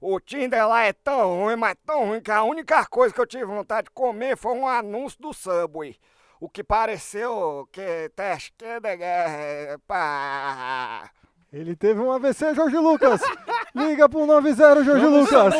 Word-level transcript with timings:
O 0.00 0.20
Tinder 0.20 0.66
lá 0.68 0.84
é 0.84 0.92
tão 0.92 1.42
ruim, 1.42 1.56
mas 1.56 1.74
tão 1.84 2.06
ruim 2.06 2.20
que 2.20 2.30
a 2.30 2.42
única 2.42 2.84
coisa 2.86 3.12
que 3.12 3.20
eu 3.20 3.26
tive 3.26 3.44
vontade 3.44 3.86
de 3.86 3.90
comer 3.90 4.36
foi 4.36 4.52
um 4.52 4.66
anúncio 4.66 5.20
do 5.20 5.32
Subway. 5.32 5.96
O 6.40 6.48
que 6.48 6.62
pareceu 6.62 7.68
que 7.72 8.10
teste 8.14 8.54
de 8.80 8.96
guerra. 8.96 9.78
Pá. 9.86 11.10
Ele 11.52 11.74
teve 11.74 12.00
um 12.00 12.12
AVC, 12.12 12.54
Jorge 12.54 12.76
Lucas. 12.76 13.20
Liga 13.74 14.08
pro 14.08 14.24
90 14.24 14.84
Jorge 14.84 15.06
Lucas. 15.06 15.54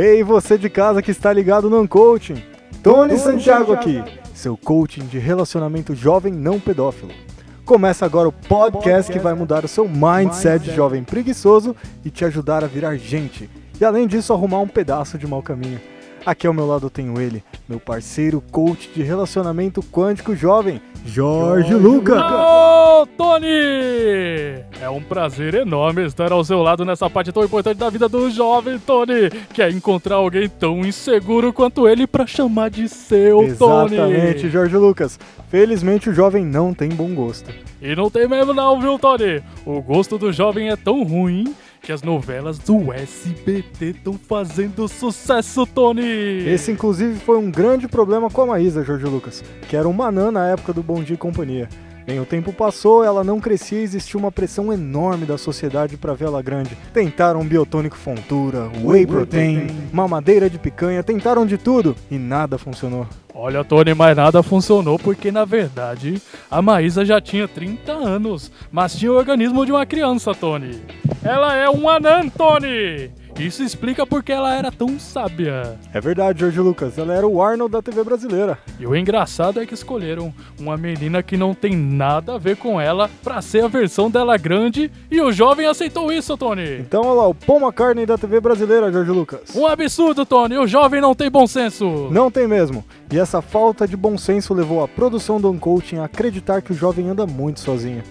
Ei, 0.00 0.22
você 0.22 0.56
de 0.56 0.70
casa 0.70 1.02
que 1.02 1.10
está 1.10 1.32
ligado 1.32 1.68
no 1.68 1.80
Uncoaching. 1.80 2.40
Tony 2.84 3.18
Santiago 3.18 3.72
aqui, 3.72 4.00
seu 4.32 4.56
coaching 4.56 5.06
de 5.06 5.18
relacionamento 5.18 5.92
jovem 5.92 6.32
não 6.32 6.60
pedófilo. 6.60 7.10
Começa 7.64 8.06
agora 8.06 8.28
o 8.28 8.32
podcast 8.32 9.10
que 9.10 9.18
vai 9.18 9.34
mudar 9.34 9.64
o 9.64 9.68
seu 9.68 9.88
mindset 9.88 10.66
de 10.66 10.72
jovem 10.72 11.02
preguiçoso 11.02 11.74
e 12.04 12.10
te 12.10 12.24
ajudar 12.24 12.62
a 12.62 12.68
virar 12.68 12.94
gente. 12.94 13.50
E 13.80 13.84
além 13.84 14.06
disso, 14.06 14.32
arrumar 14.32 14.60
um 14.60 14.68
pedaço 14.68 15.18
de 15.18 15.26
mau 15.26 15.42
caminho. 15.42 15.80
Aqui 16.28 16.46
ao 16.46 16.52
meu 16.52 16.66
lado 16.66 16.84
eu 16.84 16.90
tenho 16.90 17.18
ele, 17.18 17.42
meu 17.66 17.80
parceiro 17.80 18.44
coach 18.52 18.90
de 18.94 19.02
relacionamento 19.02 19.82
quântico 19.82 20.36
jovem, 20.36 20.78
Jorge 21.06 21.72
Lucas. 21.72 22.20
Ô, 22.20 23.06
Tony! 23.16 23.48
É 24.78 24.90
um 24.90 25.02
prazer 25.02 25.54
enorme 25.54 26.04
estar 26.04 26.30
ao 26.30 26.44
seu 26.44 26.60
lado 26.62 26.84
nessa 26.84 27.08
parte 27.08 27.32
tão 27.32 27.42
importante 27.42 27.78
da 27.78 27.88
vida 27.88 28.10
do 28.10 28.30
jovem 28.30 28.78
Tony, 28.78 29.30
que 29.54 29.62
é 29.62 29.70
encontrar 29.70 30.16
alguém 30.16 30.50
tão 30.50 30.80
inseguro 30.80 31.50
quanto 31.50 31.88
ele 31.88 32.06
pra 32.06 32.26
chamar 32.26 32.68
de 32.68 32.90
seu 32.90 33.38
Tony. 33.56 33.94
Exatamente, 33.94 34.50
Jorge 34.50 34.76
Lucas. 34.76 35.18
Felizmente 35.48 36.10
o 36.10 36.14
jovem 36.14 36.44
não 36.44 36.74
tem 36.74 36.90
bom 36.90 37.14
gosto. 37.14 37.50
E 37.80 37.96
não 37.96 38.10
tem 38.10 38.28
mesmo 38.28 38.52
não, 38.52 38.78
viu, 38.78 38.98
Tony? 38.98 39.42
O 39.64 39.80
gosto 39.80 40.18
do 40.18 40.30
jovem 40.30 40.68
é 40.68 40.76
tão 40.76 41.04
ruim 41.04 41.54
que 41.88 41.92
as 41.92 42.02
novelas 42.02 42.58
do 42.58 42.92
SBT 42.92 43.92
estão 43.92 44.12
fazendo 44.12 44.86
sucesso, 44.86 45.64
Tony! 45.64 46.46
Esse, 46.46 46.70
inclusive, 46.70 47.18
foi 47.18 47.38
um 47.38 47.50
grande 47.50 47.88
problema 47.88 48.28
com 48.28 48.42
a 48.42 48.46
Maísa, 48.46 48.84
Jorge 48.84 49.06
Lucas, 49.06 49.42
que 49.66 49.74
era 49.74 49.88
uma 49.88 50.08
anã 50.08 50.30
na 50.30 50.48
época 50.48 50.74
do 50.74 50.82
Bom 50.82 51.02
Dia 51.02 51.14
e 51.14 51.16
Companhia. 51.16 51.66
Bem, 52.08 52.20
o 52.20 52.24
tempo 52.24 52.54
passou, 52.54 53.04
ela 53.04 53.22
não 53.22 53.38
crescia 53.38 53.80
e 53.80 53.82
existia 53.82 54.18
uma 54.18 54.32
pressão 54.32 54.72
enorme 54.72 55.26
da 55.26 55.36
sociedade 55.36 55.98
para 55.98 56.14
vê-la 56.14 56.40
grande. 56.40 56.74
Tentaram 56.90 57.44
biotônico 57.44 57.98
fontura, 57.98 58.70
whey 58.82 59.06
protein, 59.06 59.66
mamadeira 59.92 60.48
de 60.48 60.58
picanha, 60.58 61.02
tentaram 61.02 61.44
de 61.44 61.58
tudo 61.58 61.94
e 62.10 62.16
nada 62.16 62.56
funcionou. 62.56 63.06
Olha, 63.34 63.62
Tony, 63.62 63.92
mas 63.92 64.16
nada 64.16 64.42
funcionou 64.42 64.98
porque, 64.98 65.30
na 65.30 65.44
verdade, 65.44 66.22
a 66.50 66.62
Maísa 66.62 67.04
já 67.04 67.20
tinha 67.20 67.46
30 67.46 67.92
anos, 67.92 68.50
mas 68.72 68.96
tinha 68.96 69.12
o 69.12 69.16
organismo 69.16 69.66
de 69.66 69.72
uma 69.72 69.84
criança, 69.84 70.34
Tony. 70.34 70.80
Ela 71.22 71.56
é 71.56 71.68
um 71.68 71.90
anã, 71.90 72.26
Tony! 72.30 73.10
Isso 73.38 73.62
explica 73.62 74.04
porque 74.04 74.32
ela 74.32 74.52
era 74.52 74.72
tão 74.72 74.98
sábia. 74.98 75.78
É 75.94 76.00
verdade, 76.00 76.40
Jorge 76.40 76.58
Lucas, 76.58 76.98
ela 76.98 77.14
era 77.14 77.26
o 77.26 77.40
Arnold 77.40 77.70
da 77.70 77.80
TV 77.80 78.02
brasileira. 78.02 78.58
E 78.80 78.86
o 78.86 78.96
engraçado 78.96 79.60
é 79.60 79.66
que 79.66 79.74
escolheram 79.74 80.34
uma 80.58 80.76
menina 80.76 81.22
que 81.22 81.36
não 81.36 81.54
tem 81.54 81.76
nada 81.76 82.34
a 82.34 82.38
ver 82.38 82.56
com 82.56 82.80
ela 82.80 83.08
pra 83.22 83.40
ser 83.40 83.62
a 83.62 83.68
versão 83.68 84.10
dela 84.10 84.36
grande 84.36 84.90
e 85.08 85.20
o 85.20 85.30
jovem 85.30 85.66
aceitou 85.66 86.12
isso, 86.12 86.36
Tony. 86.36 86.78
Então, 86.80 87.02
olha 87.02 87.12
lá, 87.12 87.28
o 87.28 87.34
Paul 87.34 87.60
McCartney 87.60 88.06
da 88.06 88.18
TV 88.18 88.40
brasileira, 88.40 88.90
Jorge 88.90 89.10
Lucas. 89.12 89.54
Um 89.54 89.66
absurdo, 89.66 90.26
Tony. 90.26 90.58
O 90.58 90.66
jovem 90.66 91.00
não 91.00 91.14
tem 91.14 91.30
bom 91.30 91.46
senso. 91.46 92.08
Não 92.10 92.32
tem 92.32 92.48
mesmo. 92.48 92.84
E 93.12 93.18
essa 93.18 93.40
falta 93.40 93.86
de 93.86 93.96
bom 93.96 94.18
senso 94.18 94.52
levou 94.52 94.82
a 94.82 94.88
produção 94.88 95.40
do 95.40 95.48
Uncoaching 95.50 95.98
a 95.98 96.06
acreditar 96.06 96.60
que 96.60 96.72
o 96.72 96.76
jovem 96.76 97.08
anda 97.08 97.24
muito 97.24 97.60
sozinho. 97.60 98.02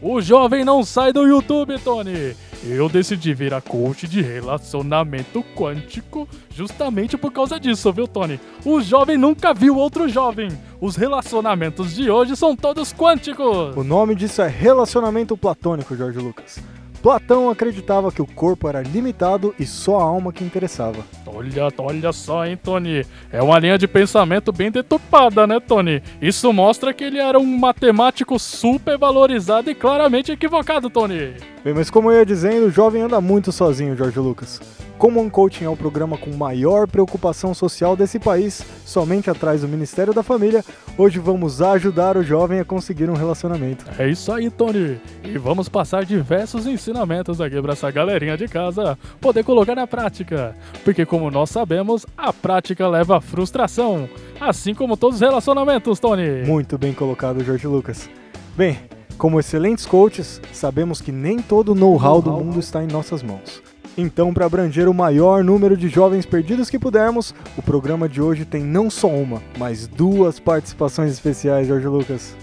O 0.00 0.20
jovem 0.20 0.64
não 0.64 0.82
sai 0.82 1.12
do 1.12 1.24
YouTube, 1.24 1.78
Tony. 1.78 2.34
Eu 2.64 2.88
decidi 2.88 3.34
virar 3.34 3.60
coach 3.60 4.06
de 4.06 4.22
relacionamento 4.22 5.44
quântico 5.54 6.28
justamente 6.54 7.16
por 7.16 7.32
causa 7.32 7.58
disso, 7.58 7.92
viu, 7.92 8.06
Tony? 8.06 8.38
O 8.64 8.80
jovem 8.80 9.16
nunca 9.16 9.52
viu 9.52 9.76
outro 9.76 10.08
jovem. 10.08 10.48
Os 10.80 10.94
relacionamentos 10.94 11.92
de 11.92 12.08
hoje 12.08 12.36
são 12.36 12.54
todos 12.54 12.92
quânticos. 12.92 13.76
O 13.76 13.82
nome 13.82 14.14
disso 14.14 14.42
é 14.42 14.48
relacionamento 14.48 15.36
platônico, 15.36 15.96
Jorge 15.96 16.20
Lucas. 16.20 16.60
Platão 17.02 17.50
acreditava 17.50 18.12
que 18.12 18.22
o 18.22 18.26
corpo 18.26 18.68
era 18.68 18.80
limitado 18.80 19.52
e 19.58 19.66
só 19.66 19.98
a 19.98 20.04
alma 20.04 20.32
que 20.32 20.44
interessava. 20.44 21.04
Olha, 21.26 21.68
olha 21.78 22.12
só, 22.12 22.46
hein, 22.46 22.56
Tony? 22.56 23.04
É 23.32 23.42
uma 23.42 23.58
linha 23.58 23.76
de 23.76 23.88
pensamento 23.88 24.52
bem 24.52 24.70
deturpada, 24.70 25.48
né, 25.48 25.58
Tony? 25.58 26.00
Isso 26.20 26.52
mostra 26.52 26.94
que 26.94 27.02
ele 27.02 27.18
era 27.18 27.40
um 27.40 27.58
matemático 27.58 28.38
super 28.38 28.96
valorizado 28.96 29.68
e 29.68 29.74
claramente 29.74 30.30
equivocado, 30.30 30.88
Tony. 30.88 31.34
Bem, 31.64 31.72
mas 31.72 31.90
como 31.90 32.10
eu 32.10 32.18
ia 32.18 32.26
dizendo, 32.26 32.66
o 32.66 32.70
jovem 32.70 33.02
anda 33.02 33.20
muito 33.20 33.52
sozinho, 33.52 33.96
Jorge 33.96 34.18
Lucas. 34.18 34.60
Como 34.98 35.24
o 35.24 35.30
Coaching 35.30 35.64
é 35.64 35.68
o 35.68 35.76
programa 35.76 36.18
com 36.18 36.30
maior 36.32 36.88
preocupação 36.88 37.54
social 37.54 37.96
desse 37.96 38.18
país, 38.18 38.64
somente 38.84 39.30
atrás 39.30 39.60
do 39.60 39.68
Ministério 39.68 40.12
da 40.12 40.24
Família, 40.24 40.64
hoje 40.98 41.20
vamos 41.20 41.62
ajudar 41.62 42.16
o 42.16 42.22
jovem 42.24 42.58
a 42.58 42.64
conseguir 42.64 43.08
um 43.08 43.14
relacionamento. 43.14 43.84
É 43.96 44.08
isso 44.08 44.32
aí, 44.32 44.50
Tony. 44.50 45.00
E 45.22 45.38
vamos 45.38 45.68
passar 45.68 46.04
diversos 46.04 46.66
ensinamentos 46.66 47.40
aqui 47.40 47.60
para 47.62 47.74
essa 47.74 47.90
galerinha 47.92 48.36
de 48.36 48.48
casa 48.48 48.98
poder 49.20 49.44
colocar 49.44 49.76
na 49.76 49.86
prática. 49.86 50.56
Porque, 50.84 51.06
como 51.06 51.30
nós 51.30 51.50
sabemos, 51.50 52.04
a 52.16 52.32
prática 52.32 52.88
leva 52.88 53.18
à 53.18 53.20
frustração. 53.20 54.08
Assim 54.40 54.74
como 54.74 54.96
todos 54.96 55.16
os 55.16 55.20
relacionamentos, 55.20 56.00
Tony. 56.00 56.44
Muito 56.44 56.76
bem 56.76 56.92
colocado, 56.92 57.44
Jorge 57.44 57.68
Lucas. 57.68 58.10
Bem, 58.56 58.78
como 59.18 59.38
excelentes 59.38 59.86
coaches, 59.86 60.40
sabemos 60.52 61.00
que 61.00 61.12
nem 61.12 61.38
todo 61.38 61.72
o 61.72 61.74
know-how 61.74 62.20
do 62.20 62.32
mundo 62.32 62.58
está 62.58 62.82
em 62.82 62.86
nossas 62.86 63.22
mãos. 63.22 63.62
Então, 63.96 64.32
para 64.32 64.46
abranger 64.46 64.88
o 64.88 64.94
maior 64.94 65.44
número 65.44 65.76
de 65.76 65.88
jovens 65.88 66.24
perdidos 66.24 66.70
que 66.70 66.78
pudermos, 66.78 67.34
o 67.56 67.62
programa 67.62 68.08
de 68.08 68.22
hoje 68.22 68.44
tem 68.44 68.62
não 68.62 68.88
só 68.88 69.08
uma, 69.08 69.42
mas 69.58 69.86
duas 69.86 70.40
participações 70.40 71.12
especiais, 71.12 71.68
Jorge 71.68 71.86
Lucas. 71.86 72.34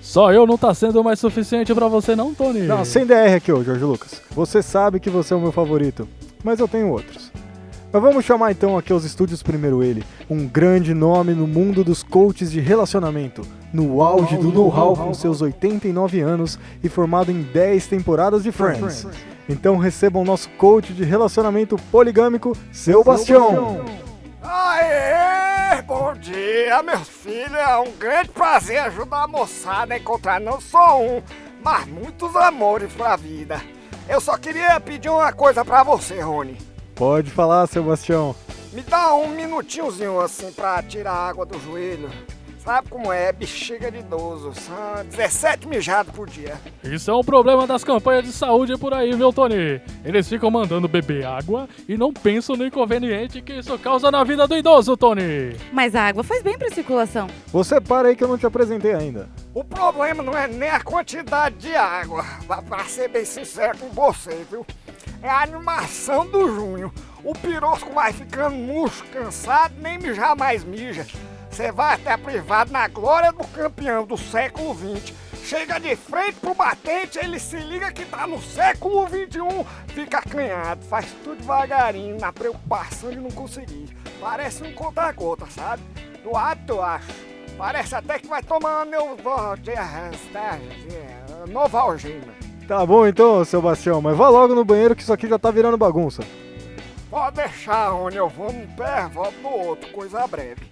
Só 0.00 0.32
eu 0.32 0.46
não 0.46 0.58
tá 0.58 0.74
sendo 0.74 1.04
mais 1.04 1.20
suficiente 1.20 1.72
para 1.74 1.86
você, 1.86 2.16
não, 2.16 2.34
Tony? 2.34 2.62
Não, 2.62 2.84
sem 2.84 3.06
DR 3.06 3.34
aqui, 3.36 3.52
ô 3.52 3.62
Jorge 3.62 3.84
Lucas. 3.84 4.20
Você 4.32 4.62
sabe 4.62 4.98
que 4.98 5.10
você 5.10 5.32
é 5.32 5.36
o 5.36 5.40
meu 5.40 5.52
favorito, 5.52 6.08
mas 6.42 6.58
eu 6.58 6.66
tenho 6.66 6.88
outros. 6.88 7.30
Mas 7.92 8.02
vamos 8.02 8.24
chamar 8.24 8.50
então 8.50 8.76
aqui 8.78 8.92
aos 8.92 9.04
estúdios 9.04 9.42
primeiro 9.42 9.82
ele, 9.82 10.04
um 10.28 10.46
grande 10.46 10.94
nome 10.94 11.34
no 11.34 11.46
mundo 11.46 11.84
dos 11.84 12.02
coaches 12.02 12.50
de 12.50 12.60
relacionamento, 12.60 13.42
no 13.72 14.02
auge 14.02 14.36
do 14.36 14.52
know-how 14.52 14.96
com 14.96 15.14
seus 15.14 15.40
89 15.40 16.20
anos 16.20 16.58
e 16.82 16.88
formado 16.88 17.30
em 17.30 17.42
10 17.42 17.86
temporadas 17.86 18.42
de 18.42 18.52
Friends. 18.52 19.06
Então 19.48 19.76
recebam 19.76 20.24
nosso 20.24 20.48
coach 20.50 20.92
de 20.92 21.04
relacionamento 21.04 21.76
poligâmico, 21.90 22.56
seu 22.72 23.02
Bastião. 23.02 23.84
Aê, 24.42 25.82
bom 25.82 26.12
dia, 26.14 26.82
meus 26.82 27.08
filhos. 27.08 27.52
É 27.52 27.76
um 27.78 27.92
grande 27.98 28.28
prazer 28.30 28.78
ajudar 28.80 29.24
a 29.24 29.28
moçada 29.28 29.94
a 29.94 29.98
encontrar 29.98 30.40
não 30.40 30.60
só 30.60 31.00
um, 31.00 31.20
mas 31.62 31.86
muitos 31.86 32.34
amores 32.36 32.92
pra 32.92 33.16
vida. 33.16 33.60
Eu 34.08 34.20
só 34.20 34.36
queria 34.36 34.78
pedir 34.80 35.08
uma 35.08 35.32
coisa 35.32 35.64
pra 35.64 35.82
você, 35.82 36.20
Rony. 36.20 36.56
Pode 36.94 37.30
falar, 37.30 37.66
seu 37.66 37.82
Bastião. 37.82 38.34
Me 38.72 38.82
dá 38.82 39.14
um 39.14 39.28
minutinhozinho 39.28 40.20
assim 40.20 40.52
pra 40.52 40.82
tirar 40.82 41.12
a 41.12 41.28
água 41.28 41.44
do 41.44 41.58
joelho. 41.58 42.10
Sabe 42.64 42.90
como 42.90 43.10
é? 43.10 43.32
Bexiga 43.32 43.90
de 43.90 43.98
idoso. 44.00 44.52
São 44.54 45.04
17 45.06 45.66
mijados 45.66 46.14
por 46.14 46.28
dia. 46.28 46.60
Isso 46.84 47.10
é 47.10 47.14
um 47.14 47.24
problema 47.24 47.66
das 47.66 47.82
campanhas 47.82 48.24
de 48.24 48.32
saúde 48.32 48.76
por 48.76 48.92
aí, 48.92 49.14
viu, 49.14 49.32
Tony? 49.32 49.80
Eles 50.04 50.28
ficam 50.28 50.50
mandando 50.50 50.86
beber 50.86 51.24
água 51.24 51.66
e 51.88 51.96
não 51.96 52.12
pensam 52.12 52.56
no 52.56 52.66
inconveniente 52.66 53.40
que 53.40 53.54
isso 53.54 53.78
causa 53.78 54.10
na 54.10 54.22
vida 54.24 54.46
do 54.46 54.54
idoso, 54.56 54.94
Tony. 54.94 55.56
Mas 55.72 55.94
a 55.94 56.02
água 56.02 56.22
faz 56.22 56.42
bem 56.42 56.58
pra 56.58 56.70
circulação. 56.70 57.28
Você 57.46 57.80
para 57.80 58.08
aí 58.08 58.16
que 58.16 58.22
eu 58.22 58.28
não 58.28 58.36
te 58.36 58.44
apresentei 58.46 58.92
ainda. 58.94 59.26
O 59.54 59.64
problema 59.64 60.22
não 60.22 60.36
é 60.36 60.46
nem 60.46 60.68
a 60.68 60.80
quantidade 60.80 61.56
de 61.56 61.74
água. 61.74 62.24
Pra- 62.68 62.84
ser 62.84 63.08
bem 63.08 63.24
sincero 63.24 63.78
com 63.78 63.88
você, 63.88 64.44
viu? 64.50 64.66
É 65.22 65.28
a 65.28 65.42
animação 65.42 66.26
do 66.26 66.46
Júnior. 66.54 66.92
O 67.24 67.32
pirosco 67.34 67.90
vai 67.92 68.12
ficando 68.12 68.54
murcho, 68.56 69.04
cansado, 69.12 69.74
nem 69.80 69.98
mijar 69.98 70.34
mais 70.36 70.64
mija. 70.64 71.06
Você 71.50 71.72
vai 71.72 71.94
até 71.94 72.12
a 72.12 72.18
privada 72.18 72.70
na 72.70 72.86
glória 72.86 73.32
do 73.32 73.44
campeão 73.48 74.06
do 74.06 74.16
século 74.16 74.72
XX. 74.74 75.12
Chega 75.44 75.80
de 75.80 75.96
frente 75.96 76.34
pro 76.34 76.54
batente, 76.54 77.18
ele 77.18 77.40
se 77.40 77.56
liga 77.56 77.90
que 77.90 78.04
tá 78.04 78.24
no 78.26 78.40
século 78.40 79.06
XXI. 79.08 79.66
Fica 79.88 80.18
acanhado, 80.18 80.84
faz 80.86 81.06
tudo 81.24 81.40
devagarinho, 81.40 82.20
na 82.20 82.32
preocupação 82.32 83.10
de 83.10 83.16
não 83.16 83.30
conseguir. 83.32 83.88
Parece 84.20 84.62
um 84.62 84.72
conta-gota, 84.72 85.46
sabe? 85.50 85.82
Do 86.22 86.30
eu 86.72 86.82
acho. 86.82 87.08
Parece 87.58 87.94
até 87.96 88.18
que 88.18 88.28
vai 88.28 88.42
tomar 88.42 88.86
meu 88.86 89.16
Novalgina. 91.48 92.32
Tá 92.68 92.86
bom 92.86 93.06
então, 93.06 93.44
seu 93.44 93.60
Bastião, 93.60 94.00
mas 94.00 94.16
vá 94.16 94.28
logo 94.28 94.54
no 94.54 94.64
banheiro 94.64 94.94
que 94.94 95.02
isso 95.02 95.12
aqui 95.12 95.28
já 95.28 95.38
tá 95.38 95.50
virando 95.50 95.76
bagunça. 95.76 96.22
Pode 97.10 97.36
deixar, 97.36 97.88
Rony, 97.88 98.16
eu 98.16 98.28
vou 98.28 98.52
num 98.52 98.68
pé, 98.68 99.08
volto 99.12 99.36
no 99.42 99.50
outro, 99.50 99.90
coisa 99.90 100.24
breve. 100.28 100.70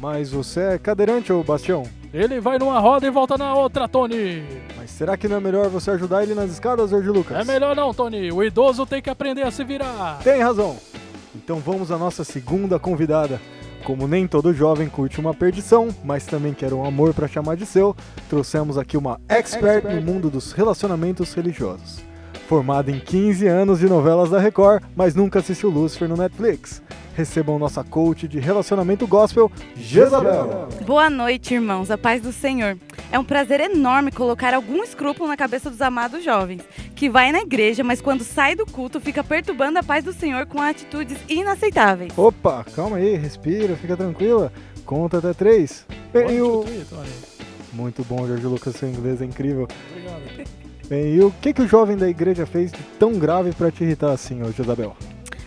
Mas 0.00 0.30
você 0.30 0.60
é 0.60 0.78
cadeirante, 0.78 1.30
ô 1.30 1.44
Bastião? 1.44 1.82
Ele 2.12 2.40
vai 2.40 2.58
numa 2.58 2.78
roda 2.80 3.06
e 3.06 3.10
volta 3.10 3.36
na 3.36 3.54
outra, 3.54 3.86
Tony. 3.86 4.42
Mas 4.76 4.90
será 4.90 5.14
que 5.14 5.28
não 5.28 5.36
é 5.36 5.40
melhor 5.40 5.68
você 5.68 5.90
ajudar 5.90 6.22
ele 6.22 6.34
nas 6.34 6.50
escadas, 6.50 6.90
Jorge 6.90 7.10
Lucas? 7.10 7.36
É 7.36 7.44
melhor 7.44 7.76
não, 7.76 7.92
Tony. 7.92 8.32
O 8.32 8.42
idoso 8.42 8.86
tem 8.86 9.02
que 9.02 9.10
aprender 9.10 9.42
a 9.42 9.50
se 9.50 9.62
virar. 9.62 10.18
Tem 10.24 10.40
razão. 10.40 10.76
Então 11.34 11.58
vamos 11.58 11.92
à 11.92 11.98
nossa 11.98 12.24
segunda 12.24 12.78
convidada. 12.78 13.38
Como 13.84 14.08
nem 14.08 14.26
todo 14.26 14.54
jovem 14.54 14.88
curte 14.88 15.20
uma 15.20 15.34
perdição, 15.34 15.88
mas 16.02 16.24
também 16.24 16.54
quer 16.54 16.72
um 16.72 16.84
amor 16.84 17.12
para 17.12 17.28
chamar 17.28 17.56
de 17.56 17.66
seu, 17.66 17.94
trouxemos 18.28 18.78
aqui 18.78 18.96
uma 18.96 19.20
expert 19.28 19.84
no 19.84 20.00
mundo 20.00 20.30
dos 20.30 20.52
relacionamentos 20.52 21.32
religiosos. 21.34 22.09
Formada 22.50 22.90
em 22.90 22.98
15 22.98 23.46
anos 23.46 23.78
de 23.78 23.86
novelas 23.86 24.28
da 24.28 24.40
Record, 24.40 24.82
mas 24.96 25.14
nunca 25.14 25.38
assistiu 25.38 25.70
Lucifer 25.70 26.08
no 26.08 26.16
Netflix. 26.16 26.82
Recebam 27.14 27.60
nossa 27.60 27.84
coach 27.84 28.26
de 28.26 28.40
relacionamento 28.40 29.06
gospel, 29.06 29.52
Jezabel. 29.76 30.68
Boa 30.84 31.08
noite, 31.08 31.54
irmãos. 31.54 31.92
A 31.92 31.96
paz 31.96 32.20
do 32.20 32.32
Senhor. 32.32 32.76
É 33.12 33.16
um 33.20 33.22
prazer 33.22 33.60
enorme 33.60 34.10
colocar 34.10 34.52
algum 34.52 34.82
escrúpulo 34.82 35.28
na 35.28 35.36
cabeça 35.36 35.70
dos 35.70 35.80
amados 35.80 36.24
jovens, 36.24 36.62
que 36.96 37.08
vai 37.08 37.30
na 37.30 37.38
igreja, 37.38 37.84
mas 37.84 38.00
quando 38.00 38.24
sai 38.24 38.56
do 38.56 38.66
culto 38.66 39.00
fica 39.00 39.22
perturbando 39.22 39.78
a 39.78 39.82
paz 39.84 40.02
do 40.02 40.12
Senhor 40.12 40.44
com 40.46 40.60
atitudes 40.60 41.18
inaceitáveis. 41.28 42.12
Opa, 42.18 42.66
calma 42.74 42.96
aí, 42.96 43.14
respira, 43.14 43.76
fica 43.76 43.96
tranquila. 43.96 44.52
Conta 44.84 45.18
até 45.18 45.32
três. 45.32 45.86
Bem, 46.12 46.26
e. 46.30 47.76
Muito 47.76 48.02
bom, 48.02 48.26
Jorge 48.26 48.44
Lucas, 48.44 48.74
seu 48.74 48.88
inglês 48.88 49.22
é 49.22 49.24
incrível. 49.24 49.68
Obrigado. 49.92 50.69
Bem, 50.90 51.14
e 51.14 51.20
o 51.20 51.32
que, 51.40 51.54
que 51.54 51.62
o 51.62 51.68
jovem 51.68 51.96
da 51.96 52.08
igreja 52.08 52.44
fez 52.44 52.72
de 52.72 52.82
tão 52.98 53.12
grave 53.12 53.52
para 53.52 53.70
te 53.70 53.84
irritar 53.84 54.10
assim, 54.10 54.42
ô 54.42 54.50
Jezabel? 54.50 54.96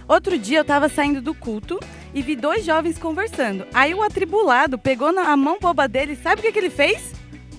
Outro 0.08 0.40
dia 0.40 0.60
eu 0.60 0.64
tava 0.64 0.88
saindo 0.88 1.22
do 1.22 1.34
culto 1.34 1.82
e 2.14 2.22
vi 2.22 2.34
dois 2.34 2.64
jovens 2.64 2.98
conversando. 2.98 3.66
Aí 3.74 3.94
o 3.94 4.02
atribulado 4.02 4.78
pegou 4.78 5.12
na 5.12 5.36
mão 5.36 5.58
boba 5.60 5.86
dele, 5.86 6.16
sabe 6.16 6.40
o 6.40 6.44
que, 6.46 6.52
que 6.54 6.60
ele 6.60 6.70
fez? 6.70 7.12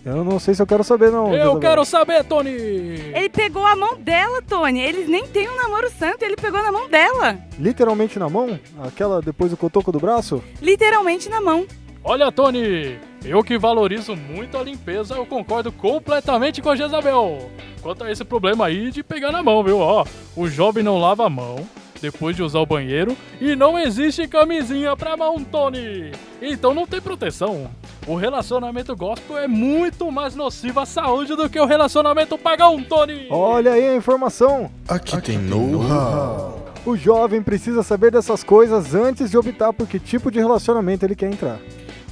Eu 0.02 0.25
não 0.25 0.38
sei 0.38 0.54
se 0.54 0.62
eu 0.62 0.66
quero 0.66 0.82
saber, 0.82 1.10
não. 1.10 1.26
Eu 1.26 1.32
Jezabel. 1.32 1.60
quero 1.60 1.84
saber, 1.84 2.25
Tony. 2.25 2.50
Ele 2.50 3.28
pegou 3.28 3.66
a 3.66 3.76
mão 3.76 3.98
dela, 3.98 4.40
Tony. 4.40 4.80
Eles 4.80 5.06
nem 5.06 5.26
têm 5.26 5.50
um 5.50 5.56
namoro 5.56 5.90
santo, 5.90 6.22
ele 6.22 6.37
pegou 6.37 6.62
na 6.62 6.72
mão 6.72 6.88
dela. 6.88 7.38
Literalmente 7.58 8.19
na 8.19 8.30
mão? 8.30 8.58
Aquela 8.82 9.20
depois 9.20 9.50
do 9.50 9.58
cotoco 9.58 9.92
do 9.92 10.00
braço? 10.00 10.42
Literalmente 10.62 11.28
na 11.28 11.40
mão. 11.42 11.66
Olha, 12.02 12.32
Tony, 12.32 12.98
eu 13.25 13.42
que 13.42 13.58
valorizo 13.58 14.16
muito 14.16 14.56
a 14.56 14.62
limpeza, 14.62 15.14
eu 15.16 15.26
concordo 15.26 15.70
completamente 15.72 16.62
com 16.62 16.70
a 16.70 16.76
Jezabel. 16.76 17.50
Quanto 17.84 18.02
a 18.02 18.10
esse 18.10 18.25
problema 18.25 18.64
aí 18.64 18.90
de 18.90 19.02
pegar 19.02 19.31
na 19.31 19.42
mão, 19.42 19.62
viu? 19.62 19.78
Ó, 19.78 20.06
o 20.34 20.48
jovem 20.48 20.82
não 20.82 20.98
lava 20.98 21.26
a 21.26 21.28
mão 21.28 21.69
depois 22.00 22.34
de 22.34 22.42
usar 22.42 22.60
o 22.60 22.66
banheiro 22.66 23.14
e 23.38 23.54
não 23.54 23.78
existe 23.78 24.26
camisinha 24.26 24.96
pra 24.96 25.19
mão, 25.19 25.44
Tony. 25.44 26.10
Então 26.40 26.72
não 26.72 26.86
tem 26.86 26.98
proteção. 26.98 27.70
O 28.06 28.14
relacionamento 28.14 28.96
gospel 28.96 29.36
é 29.36 29.46
muito 29.46 30.10
mais 30.10 30.34
nocivo 30.34 30.81
à 30.81 30.86
saúde 30.86 31.36
do 31.36 31.46
que 31.46 31.60
o 31.60 31.66
relacionamento 31.66 32.38
pagão, 32.38 32.82
Tony. 32.82 33.26
Olha 33.28 33.72
aí 33.72 33.87
a 33.87 33.94
informação. 33.94 34.70
Aqui 34.88 35.20
tem 35.20 35.37
know-how. 35.37 36.64
O 36.87 36.96
jovem 36.96 37.42
precisa 37.42 37.82
saber 37.82 38.10
dessas 38.10 38.42
coisas 38.42 38.94
antes 38.94 39.30
de 39.30 39.37
optar 39.37 39.75
por 39.75 39.87
que 39.87 39.98
tipo 39.98 40.30
de 40.30 40.38
relacionamento 40.38 41.04
ele 41.04 41.14
quer 41.14 41.30
entrar. 41.30 41.58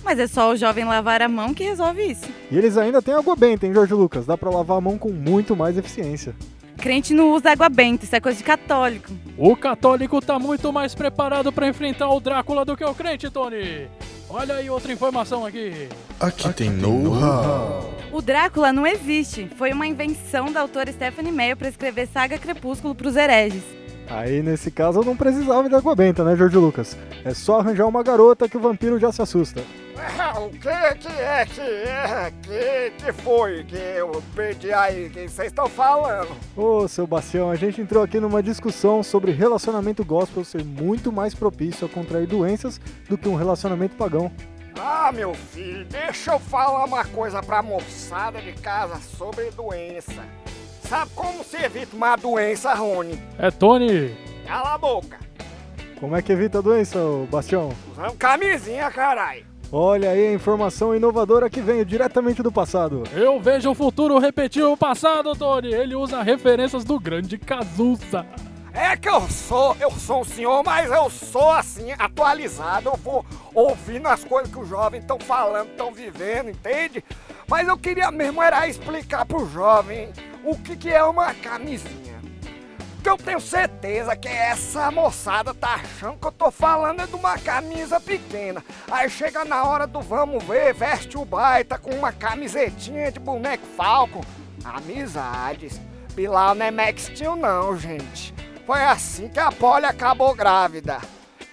Mas 0.05 0.19
é 0.19 0.27
só 0.27 0.51
o 0.51 0.57
jovem 0.57 0.85
lavar 0.85 1.23
a 1.23 1.29
mão 1.29 1.55
que 1.55 1.65
resolve 1.65 2.03
isso. 2.03 2.27
E 2.51 2.59
eles 2.59 2.77
ainda 2.77 3.01
têm 3.01 3.15
água 3.15 3.37
benta, 3.37 3.67
hein, 3.67 3.73
Jorge 3.73 3.95
Lucas? 3.95 4.27
Dá 4.27 4.37
pra 4.37 4.51
lavar 4.51 4.79
a 4.79 4.81
mão 4.81 4.99
com 4.99 5.11
muito 5.11 5.55
mais 5.55 5.79
eficiência. 5.79 6.35
Crente 6.77 7.15
não 7.15 7.33
usa 7.33 7.53
água 7.53 7.69
benta, 7.69 8.05
isso 8.05 8.17
é 8.17 8.21
coisa 8.21 8.39
de 8.39 8.45
católico. 8.45 9.13
O 9.39 9.55
católico 9.55 10.21
tá 10.21 10.39
muito 10.39 10.73
mais 10.73 10.95
preparado 10.95 11.53
pra 11.53 11.69
enfrentar 11.69 12.09
o 12.09 12.19
Drácula 12.19 12.65
do 12.65 12.77
que 12.77 12.85
o 12.85 12.95
crente, 12.95 13.31
Tony. 13.31 13.89
Olha 14.29 14.57
aí 14.57 14.69
outra 14.69 14.93
informação 14.93 15.45
aqui. 15.47 15.89
Aqui 16.19 16.53
tem 16.55 16.71
know-how. 16.71 17.93
O 18.11 18.21
Drácula 18.21 18.73
não 18.73 18.87
existe. 18.87 19.49
Foi 19.57 19.73
uma 19.73 19.87
invenção 19.87 20.51
da 20.51 20.61
autora 20.61 20.91
Stephanie 20.91 21.31
Meyer 21.31 21.57
para 21.57 21.69
escrever 21.69 22.09
Saga 22.09 22.39
Crepúsculo 22.39 22.95
pros 22.95 23.15
hereges. 23.15 23.63
Aí, 24.09 24.43
nesse 24.43 24.71
caso, 24.71 25.01
eu 25.01 25.05
não 25.05 25.17
precisava 25.17 25.69
de 25.69 25.75
água 25.75 25.95
benta, 25.95 26.25
né, 26.25 26.35
Jorge 26.35 26.57
Lucas? 26.57 26.97
É 27.25 27.33
só 27.33 27.61
arranjar 27.61 27.87
uma 27.87 28.03
garota 28.03 28.49
que 28.49 28.57
o 28.57 28.61
vampiro 28.61 28.99
já 28.99 29.13
se 29.13 29.23
assusta. 29.23 29.63
O 30.35 30.49
que 30.49 30.59
que 30.59 31.09
é 31.09 31.45
que 31.45 31.61
é? 31.61 32.33
Que, 32.43 32.91
que 33.05 33.13
foi 33.13 33.65
que 33.65 33.77
eu 33.77 34.23
perdi 34.35 34.73
aí? 34.73 35.11
Quem 35.11 35.29
vocês 35.29 35.49
estão 35.49 35.69
falando? 35.69 36.35
Ô, 36.57 36.89
seu 36.89 37.07
Bastião, 37.07 37.51
a 37.51 37.57
gente 37.57 37.81
entrou 37.81 38.03
aqui 38.03 38.19
numa 38.19 38.43
discussão 38.43 39.03
sobre 39.03 39.31
relacionamento 39.33 40.05
gospel 40.05 40.43
ser 40.45 40.65
muito 40.65 41.13
mais 41.13 41.35
propício 41.35 41.87
a 41.87 41.89
contrair 41.89 42.27
doenças 42.27 42.81
do 43.09 43.19
que 43.19 43.29
um 43.29 43.35
relacionamento 43.35 43.95
pagão. 43.95 44.33
Ah, 44.81 45.13
meu 45.13 45.35
filho, 45.35 45.85
deixa 45.85 46.33
eu 46.33 46.39
falar 46.39 46.85
uma 46.85 47.05
coisa 47.05 47.43
pra 47.43 47.63
moçada 47.63 48.41
de 48.41 48.53
casa 48.55 48.97
sobre 49.01 49.51
doença. 49.51 50.25
Sabe 50.89 51.11
como 51.15 51.45
se 51.45 51.57
evita 51.57 51.95
uma 51.95 52.17
doença, 52.17 52.73
Rony? 52.75 53.21
É 53.39 53.51
Tony. 53.51 54.17
Cala 54.47 54.75
a 54.75 54.79
boca. 54.79 55.19
Como 56.01 56.17
é 56.17 56.23
que 56.23 56.33
evita 56.33 56.59
a 56.59 56.63
doença, 56.63 56.99
ô 56.99 57.27
Bastião? 57.31 57.73
Usando 57.93 58.17
camisinha, 58.17 58.91
caralho. 58.91 59.52
Olha 59.75 60.11
aí 60.11 60.27
a 60.27 60.35
informação 60.35 60.95
inovadora 60.95 61.49
que 61.49 61.63
veio 61.63 61.83
diretamente 61.83 62.43
do 62.43 62.53
passado. 62.53 63.05
Eu 63.15 63.41
vejo 63.41 63.71
o 63.71 63.75
futuro 63.75 64.19
repetir 64.19 64.63
o 64.63 64.77
passado, 64.77 65.35
Tony. 65.35 65.73
Ele 65.73 65.95
usa 65.95 66.23
referências 66.23 66.85
do 66.85 67.01
grande 67.01 67.39
Cazuza. 67.39 68.27
É 68.75 68.95
que 68.99 69.09
eu 69.09 69.23
sou, 69.23 69.75
eu 69.81 69.91
sou 69.91 70.21
um 70.21 70.25
senhor, 70.25 70.63
mas 70.63 70.91
eu 70.91 71.09
sou 71.09 71.51
assim, 71.51 71.91
atualizado. 71.99 72.91
Eu 72.91 72.97
vou 72.97 73.25
ouvindo 73.55 74.09
as 74.09 74.23
coisas 74.23 74.53
que 74.53 74.61
os 74.61 74.69
jovens 74.69 75.01
estão 75.01 75.19
falando, 75.19 75.71
estão 75.71 75.91
vivendo, 75.91 76.51
entende? 76.51 77.03
Mas 77.49 77.67
eu 77.67 77.79
queria 77.79 78.11
mesmo 78.11 78.43
era 78.43 78.69
explicar 78.69 79.25
pro 79.25 79.49
jovem 79.49 80.11
o 80.45 80.55
que, 80.55 80.77
que 80.77 80.91
é 80.91 81.03
uma 81.03 81.33
camisinha. 81.33 82.12
Porque 83.03 83.11
eu 83.11 83.17
tenho 83.17 83.41
certeza 83.41 84.15
que 84.15 84.29
essa 84.29 84.89
moçada 84.93 85.53
tá 85.53 85.75
achando 85.75 86.19
que 86.19 86.25
eu 86.29 86.31
tô 86.31 86.53
falando 86.53 87.03
é 87.03 87.07
de 87.09 87.17
uma 87.17 87.37
camisa 87.37 87.99
pequena. 87.99 88.65
Aí 88.89 89.11
chega 89.11 89.45
na 89.45 89.65
hora 89.65 89.89
do 89.89 90.01
vamos 90.01 90.45
ver, 90.45 90.73
veste 90.73 91.19
o 91.19 91.25
baita 91.25 91.77
com 91.77 91.91
uma 91.91 92.13
camisetinha 92.13 93.11
de 93.11 93.19
boneco 93.19 93.67
falco. 93.77 94.25
Amizades. 94.65 95.81
Bilal 96.15 96.55
não 96.55 96.65
é 96.65 96.71
Max 96.71 97.07
Steel 97.07 97.35
não, 97.35 97.77
gente. 97.77 98.33
Foi 98.65 98.81
assim 98.81 99.29
que 99.29 99.41
a 99.41 99.51
Polly 99.51 99.87
acabou 99.87 100.33
grávida. 100.33 101.01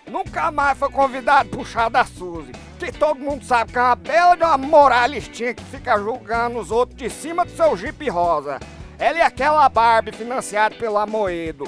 Nunca 0.06 0.52
mais 0.52 0.78
foi 0.78 0.92
convidado 0.92 1.50
pro 1.50 1.66
chá 1.66 1.90
da 1.90 2.06
Suzy. 2.06 2.52
Que 2.78 2.92
todo 2.92 3.20
mundo 3.20 3.44
sabe 3.44 3.72
que 3.72 3.80
é 3.80 3.82
uma 3.82 3.96
bela 3.96 4.36
de 4.36 4.44
uma 4.44 4.56
moralistinha 4.56 5.56
que 5.56 5.64
fica 5.64 5.98
julgando 5.98 6.60
os 6.60 6.70
outros 6.70 6.96
de 7.00 7.10
cima 7.10 7.44
do 7.44 7.50
seu 7.58 7.76
jipe 7.76 8.08
rosa. 8.08 8.60
Ela 9.00 9.20
é 9.20 9.22
aquela 9.22 9.70
Barbie 9.70 10.12
financiada 10.12 10.76
pelo 10.76 10.98
Amoedo. 10.98 11.66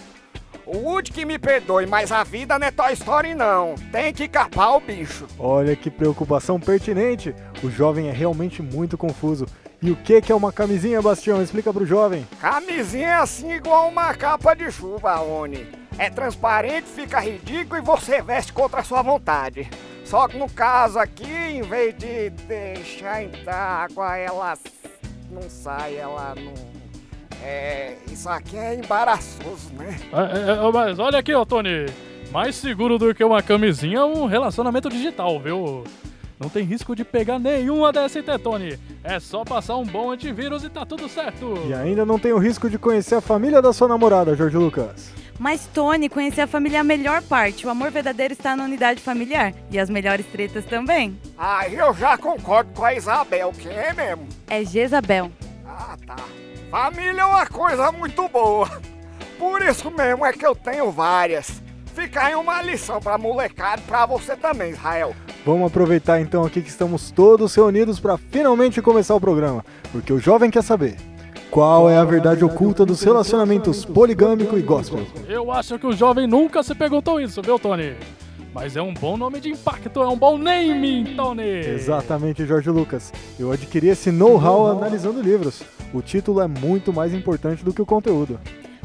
O 0.66 0.78
Woody 0.78 1.12
que 1.12 1.26
me 1.26 1.40
perdoe, 1.40 1.86
mas 1.86 2.12
a 2.12 2.24
vida 2.24 2.60
não 2.60 2.68
é 2.68 2.72
Toy 2.72 2.92
Story 2.92 3.34
não. 3.34 3.76
Tem 3.90 4.14
que 4.14 4.28
capar 4.28 4.76
o 4.76 4.82
bicho. 4.82 5.26
Olha 5.40 5.76
que 5.76 5.90
preocupação 5.90 6.60
pertinente. 6.60 7.34
O 7.64 7.70
jovem 7.70 8.10
é 8.10 8.12
realmente 8.12 8.62
muito 8.62 8.98
confuso. 8.98 9.46
E 9.82 9.90
o 9.90 9.96
que 9.96 10.22
que 10.22 10.32
é 10.32 10.36
uma 10.36 10.52
camisinha, 10.52 11.02
Bastião? 11.02 11.42
Explica 11.42 11.74
pro 11.74 11.86
jovem. 11.86 12.28
Camisinha 12.40 13.08
é 13.08 13.16
assim 13.16 13.54
igual 13.54 13.88
uma 13.88 14.14
capa 14.14 14.54
de 14.54 14.70
chuva, 14.70 15.22
Oni. 15.22 15.68
É 15.98 16.10
transparente, 16.10 16.88
fica 16.88 17.20
ridículo 17.20 17.80
e 17.80 17.82
você 17.82 18.22
veste 18.22 18.52
contra 18.54 18.82
a 18.82 18.84
sua 18.84 19.02
vontade. 19.02 19.70
Só 20.04 20.28
que 20.28 20.38
no 20.38 20.50
caso 20.50 21.00
aqui, 21.00 21.32
em 21.32 21.62
vez 21.62 21.98
de 21.98 22.30
deixar 22.30 23.24
entrar 23.24 23.86
água, 23.90 24.18
ela 24.18 24.58
não 25.32 25.50
sai, 25.50 25.96
ela 25.96 26.36
não. 26.36 26.71
É. 27.44 27.96
Isso 28.12 28.30
aqui 28.30 28.58
é 28.58 28.76
embaraçoso, 28.76 29.74
né? 29.74 29.98
É, 30.14 30.52
é, 30.52 30.68
é, 30.68 30.72
mas 30.72 31.00
olha 31.00 31.20
aqui, 31.20 31.34
ó, 31.34 31.44
Tony. 31.44 31.86
Mais 32.32 32.56
seguro 32.56 32.98
do 32.98 33.14
que 33.14 33.24
uma 33.24 33.42
camisinha 33.42 34.00
é 34.00 34.06
um 34.06 34.26
relacionamento 34.26 34.90
digital, 34.90 35.40
viu? 35.40 35.84
Não 36.40 36.50
tem 36.50 36.64
risco 36.64 36.96
de 36.96 37.04
pegar 37.04 37.38
nenhuma 37.38 37.92
DST, 37.92 38.24
Tony. 38.42 38.80
É 39.04 39.20
só 39.20 39.44
passar 39.44 39.78
um 39.78 39.86
bom 39.86 40.10
antivírus 40.12 40.64
e 40.64 40.70
tá 40.70 40.86
tudo 40.86 41.08
certo. 41.08 41.54
E 41.68 41.74
ainda 41.74 42.06
não 42.06 42.18
tem 42.18 42.34
o 42.34 42.40
risco 42.40 42.70
de 42.70 42.80
conhecer 42.80 43.16
a 43.16 43.22
família 43.22 43.62
da 43.62 43.72
sua 43.72 43.88
namorada, 43.88 44.36
Jorge 44.36 44.58
Lucas. 44.58 45.12
Mas, 45.38 45.68
Tony, 45.74 46.08
conhecer 46.08 46.42
a 46.42 46.48
família 46.48 46.78
é 46.78 46.82
a 46.82 46.84
melhor 46.84 47.22
parte. 47.22 47.66
O 47.66 47.70
amor 47.70 47.92
verdadeiro 47.92 48.34
está 48.34 48.56
na 48.56 48.64
unidade 48.64 49.02
familiar. 49.02 49.54
E 49.70 49.78
as 49.80 49.90
melhores 49.90 50.26
tretas 50.28 50.66
também. 50.66 51.18
Aí 51.38 51.76
eu 51.76 51.94
já 51.94 52.18
concordo 52.18 52.72
com 52.74 52.86
a 52.86 52.96
Isabel, 52.96 53.52
quem 53.58 53.72
é 53.72 53.94
mesmo? 53.94 54.28
É 54.48 54.64
Jezabel. 54.64 55.32
Ah, 55.66 55.98
tá. 56.06 56.16
Família 56.72 57.20
é 57.20 57.26
uma 57.26 57.46
coisa 57.46 57.92
muito 57.92 58.30
boa. 58.30 58.66
Por 59.38 59.62
isso 59.62 59.92
mesmo 59.92 60.26
é 60.26 60.32
que 60.32 60.46
eu 60.46 60.56
tenho 60.56 60.90
várias. 60.90 61.62
Fica 61.94 62.24
aí 62.24 62.34
uma 62.34 62.62
lição 62.62 63.02
pra 63.02 63.18
molecada 63.18 63.82
e 63.82 63.86
pra 63.86 64.06
você 64.06 64.38
também, 64.38 64.72
Israel. 64.72 65.14
Vamos 65.46 65.68
aproveitar 65.68 66.22
então 66.22 66.46
aqui 66.46 66.62
que 66.62 66.70
estamos 66.70 67.12
todos 67.12 67.54
reunidos 67.54 68.00
para 68.00 68.18
finalmente 68.18 68.82
começar 68.82 69.14
o 69.14 69.20
programa, 69.20 69.66
porque 69.92 70.14
o 70.14 70.20
jovem 70.20 70.50
quer 70.50 70.64
saber. 70.64 70.96
Qual 71.50 71.90
é 71.90 71.98
a 71.98 72.06
verdade 72.06 72.46
oculta 72.46 72.86
dos 72.86 73.04
relacionamentos 73.04 73.84
poligâmico 73.84 74.58
e 74.58 74.62
gospel? 74.62 75.06
Eu 75.28 75.52
acho 75.52 75.78
que 75.78 75.86
o 75.86 75.92
jovem 75.92 76.26
nunca 76.26 76.64
se 76.64 76.74
perguntou 76.74 77.20
isso, 77.20 77.42
viu, 77.42 77.60
Tony? 77.60 77.98
Mas 78.54 78.76
é 78.76 78.82
um 78.82 78.94
bom 78.94 79.16
nome 79.16 79.40
de 79.40 79.50
impacto, 79.50 80.02
é 80.02 80.08
um 80.08 80.18
bom 80.18 80.38
naming, 80.38 81.16
Tony! 81.16 81.42
Exatamente, 81.42 82.46
Jorge 82.46 82.70
Lucas. 82.70 83.14
Eu 83.40 83.52
adquiri 83.52 83.88
esse 83.88 84.12
know-how 84.12 84.68
analisando 84.68 85.22
livros. 85.22 85.64
O 85.94 86.02
título 86.02 86.42
é 86.42 86.48
muito 86.48 86.92
mais 86.92 87.14
importante 87.14 87.64
do 87.64 87.74
que 87.74 87.82
o 87.82 87.86
conteúdo. 87.86 88.40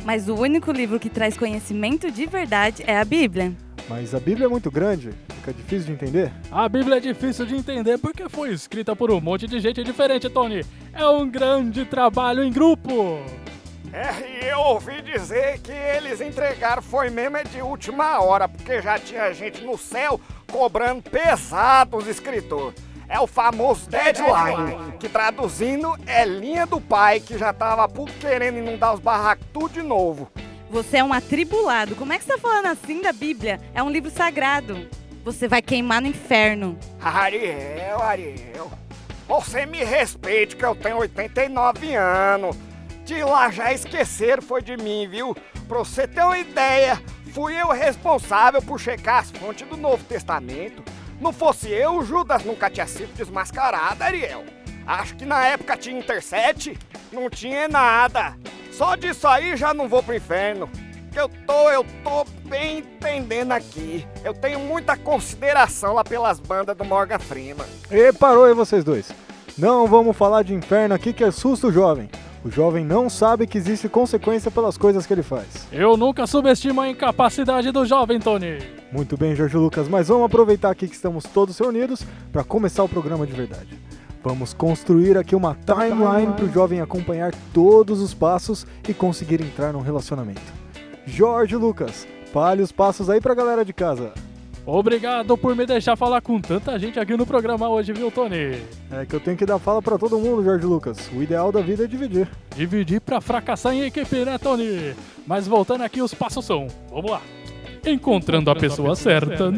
Mas 0.05 0.29
o 0.29 0.35
único 0.35 0.71
livro 0.71 1.01
que 1.01 1.11
traz 1.11 1.37
conhecimento 1.37 2.13
de 2.13 2.27
verdade 2.27 2.85
é 2.87 2.97
a 2.97 3.05
Bíblia. 3.05 3.53
Mas 3.89 4.15
a 4.15 4.21
Bíblia 4.21 4.47
é 4.47 4.49
muito 4.49 4.71
grande, 4.71 5.11
fica 5.35 5.53
difícil 5.53 5.87
de 5.87 5.93
entender. 5.93 6.33
A 6.51 6.69
Bíblia 6.69 6.99
é 6.99 7.01
difícil 7.01 7.45
de 7.45 7.57
entender 7.57 7.99
porque 7.99 8.29
foi 8.29 8.53
escrita 8.53 8.95
por 8.95 9.11
um 9.11 9.21
monte 9.21 9.49
de 9.49 9.59
gente 9.59 9.83
diferente, 9.83 10.29
Tony. 10.29 10.65
É 10.93 11.07
um 11.07 11.29
grande 11.29 11.85
trabalho 11.85 12.43
em 12.43 12.53
grupo. 12.53 13.19
É, 13.97 14.45
e 14.45 14.49
eu 14.51 14.59
ouvi 14.59 15.01
dizer 15.01 15.59
que 15.61 15.73
eles 15.73 16.21
entregaram 16.21 16.83
foi 16.83 17.09
mesmo 17.09 17.39
é 17.39 17.45
de 17.45 17.63
última 17.63 18.21
hora, 18.21 18.47
porque 18.47 18.83
já 18.83 18.99
tinha 18.99 19.33
gente 19.33 19.65
no 19.65 19.79
céu 19.79 20.21
cobrando 20.53 21.03
pesado 21.03 21.97
os 21.97 22.07
escritores. 22.07 22.79
É 23.09 23.19
o 23.19 23.27
famoso 23.27 23.89
deadline, 23.89 24.99
que 25.01 25.09
traduzindo 25.09 25.97
é 26.07 26.27
linha 26.27 26.67
do 26.67 26.79
pai, 26.79 27.21
que 27.21 27.39
já 27.39 27.55
tava 27.55 27.89
puto 27.89 28.13
querendo 28.21 28.59
inundar 28.59 28.93
os 28.93 29.01
barracos 29.01 29.47
tudo 29.51 29.71
de 29.71 29.83
novo. 29.83 30.31
Você 30.69 30.99
é 30.99 31.05
um 31.05 31.15
atribulado. 31.15 31.97
Como 31.97 32.13
é 32.13 32.19
que 32.19 32.25
você 32.25 32.35
tá 32.35 32.39
falando 32.39 32.67
assim 32.67 33.01
da 33.01 33.15
Bíblia? 33.15 33.59
É 33.73 33.83
um 33.83 33.89
livro 33.89 34.11
sagrado. 34.11 34.91
Você 35.25 35.49
vai 35.49 35.63
queimar 35.63 36.03
no 36.03 36.09
inferno. 36.09 36.79
Ariel, 37.01 38.03
Ariel, 38.03 38.71
você 39.27 39.65
me 39.65 39.83
respeite 39.83 40.55
que 40.55 40.65
eu 40.67 40.75
tenho 40.75 40.99
89 40.99 41.95
anos. 41.95 42.55
De 43.07 43.23
lá 43.23 43.53
já 43.53 43.73
esqueceram 43.73 44.43
foi 44.43 44.61
de 44.61 44.77
mim, 44.77 45.07
viu? 45.09 45.33
Pra 45.69 45.79
você 45.79 46.09
ter 46.09 46.25
uma 46.25 46.37
ideia, 46.37 47.01
fui 47.33 47.55
eu 47.55 47.69
responsável 47.69 48.61
por 48.61 48.81
checar 48.81 49.21
as 49.21 49.31
fontes 49.31 49.67
do 49.69 49.77
Novo 49.77 50.03
Testamento. 50.03 50.83
Não 51.21 51.33
fosse 51.33 51.69
eu, 51.69 52.03
Judas 52.03 52.43
nunca 52.45 52.69
tinha 52.69 52.87
sido 52.89 53.15
desmascarado, 53.15 54.03
Ariel. 54.03 54.43
Acho 54.85 55.15
que 55.15 55.25
na 55.25 55.47
época 55.47 55.77
tinha 55.77 55.97
interset, 55.97 56.77
não 57.13 57.31
tinha 57.31 57.69
nada. 57.69 58.37
Só 58.73 58.97
disso 58.97 59.29
aí 59.29 59.57
já 59.57 59.73
não 59.73 59.89
vou 59.89 60.03
pro 60.03 60.17
inferno. 60.17 60.69
Que 61.13 61.21
eu 61.21 61.29
tô, 61.47 61.71
eu 61.71 61.87
tô 62.03 62.25
bem 62.49 62.79
entendendo 62.79 63.53
aqui. 63.53 64.05
Eu 64.25 64.35
tenho 64.35 64.59
muita 64.59 64.97
consideração 64.97 65.95
lá 65.95 66.03
pelas 66.03 66.41
bandas 66.41 66.77
do 66.77 66.85
Morgan 66.85 67.21
Freeman. 67.21 67.67
E 67.89 68.13
parou 68.13 68.47
aí 68.47 68.53
vocês 68.53 68.83
dois. 68.83 69.13
Não 69.57 69.87
vamos 69.87 70.17
falar 70.17 70.43
de 70.43 70.55
inferno 70.55 70.97
aqui 70.97 71.13
que 71.13 71.23
assusta 71.23 71.69
o 71.69 71.73
jovem. 71.73 72.11
O 72.47 72.51
jovem 72.51 72.85
não 72.85 73.11
sabe 73.11 73.45
que 73.45 73.59
existe 73.59 73.89
consequência 73.89 74.53
pelas 74.53 74.79
coisas 74.79 75.05
que 75.05 75.13
ele 75.13 75.25
faz. 75.25 75.67
Eu 75.73 75.97
nunca 75.97 76.29
subestimo 76.29 76.81
a 76.81 76.89
incapacidade 76.89 77.73
do 77.73 77.85
jovem, 77.85 78.21
Tony. 78.21 78.59
Muito 78.93 79.17
bem, 79.17 79.35
Jorge 79.35 79.57
Lucas, 79.57 79.89
mas 79.89 80.07
vamos 80.07 80.27
aproveitar 80.27 80.71
aqui 80.71 80.87
que 80.87 80.95
estamos 80.95 81.25
todos 81.25 81.59
reunidos 81.59 82.07
para 82.31 82.45
começar 82.45 82.85
o 82.85 82.89
programa 82.89 83.27
de 83.27 83.33
verdade. 83.33 83.77
Vamos 84.23 84.55
construir 84.55 85.19
aqui 85.19 85.35
uma 85.35 85.57
timeline 85.57 86.35
para 86.35 86.45
o 86.45 86.53
jovem 86.53 86.81
acompanhar 86.81 87.35
todos 87.53 88.01
os 88.01 88.15
passos 88.15 88.65
e 88.89 88.95
conseguir 88.95 89.41
entrar 89.41 89.73
num 89.73 89.81
relacionamento. 89.81 90.41
Jorge 91.05 91.57
Lucas, 91.57 92.07
fale 92.33 92.63
os 92.63 92.71
passos 92.71 93.11
aí 93.11 93.21
para 93.21 93.33
a 93.33 93.37
galera 93.37 93.65
de 93.65 93.73
casa. 93.73 94.13
Obrigado 94.67 95.39
por 95.39 95.55
me 95.55 95.65
deixar 95.65 95.95
falar 95.95 96.21
com 96.21 96.41
tanta 96.41 96.77
gente 96.77 96.99
aqui 96.99 97.17
no 97.17 97.25
programa 97.25 97.69
hoje, 97.69 97.93
viu, 97.93 98.11
Tony? 98.11 98.61
É 98.91 99.07
que 99.09 99.15
eu 99.15 99.21
tenho 99.21 99.37
que 99.37 99.47
dar 99.47 99.61
fala 99.61 99.81
para 99.81 99.97
todo 99.97 100.19
mundo, 100.19 100.43
Jorge 100.43 100.67
Lucas. 100.67 101.09
O 101.15 101.23
ideal 101.23 101.53
da 101.53 101.61
vida 101.61 101.85
é 101.85 101.87
dividir. 101.87 102.29
Dividir 102.57 103.01
pra 103.01 103.21
fracassar 103.21 103.75
em 103.75 103.83
equipe, 103.83 104.25
né, 104.25 104.37
Tony? 104.39 104.93
Mas 105.25 105.47
voltando 105.47 105.85
aqui, 105.85 106.03
os 106.03 106.13
passos 106.13 106.45
são: 106.45 106.67
vamos 106.91 107.13
lá. 107.13 107.23
Encontrando 107.87 108.51
a 108.51 108.57
pessoa 108.57 108.97
certa, 108.97 109.53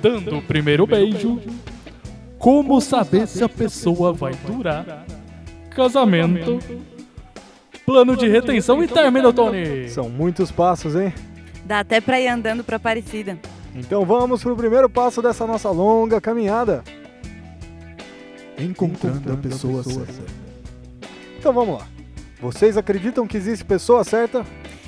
dando 0.00 0.38
o 0.38 0.42
primeiro 0.42 0.86
beijo, 0.86 1.38
como 2.38 2.80
saber 2.80 3.26
se 3.26 3.44
a 3.44 3.48
pessoa 3.50 4.14
vai 4.14 4.32
durar, 4.46 5.04
casamento, 5.68 6.58
plano 7.84 8.16
de 8.16 8.28
retenção 8.28 8.82
e 8.82 8.88
término, 8.88 9.30
Tony. 9.30 9.90
São 9.90 10.08
muitos 10.08 10.50
passos, 10.50 10.96
hein? 10.96 11.12
Dá 11.66 11.80
até 11.80 12.00
pra 12.00 12.18
ir 12.18 12.28
andando 12.28 12.64
pra 12.64 12.76
Aparecida. 12.76 13.38
Então 13.74 14.04
vamos 14.04 14.42
pro 14.42 14.56
primeiro 14.56 14.88
passo 14.88 15.22
dessa 15.22 15.46
nossa 15.46 15.70
longa 15.70 16.20
caminhada. 16.20 16.84
Encontrando 18.58 19.32
a 19.32 19.36
pessoa 19.36 19.82
certa. 19.82 20.24
Então 21.38 21.52
vamos 21.52 21.78
lá. 21.78 21.86
Vocês 22.40 22.76
acreditam 22.76 23.26
que 23.26 23.36
existe 23.36 23.64
pessoa 23.64 24.04
certa? 24.04 24.44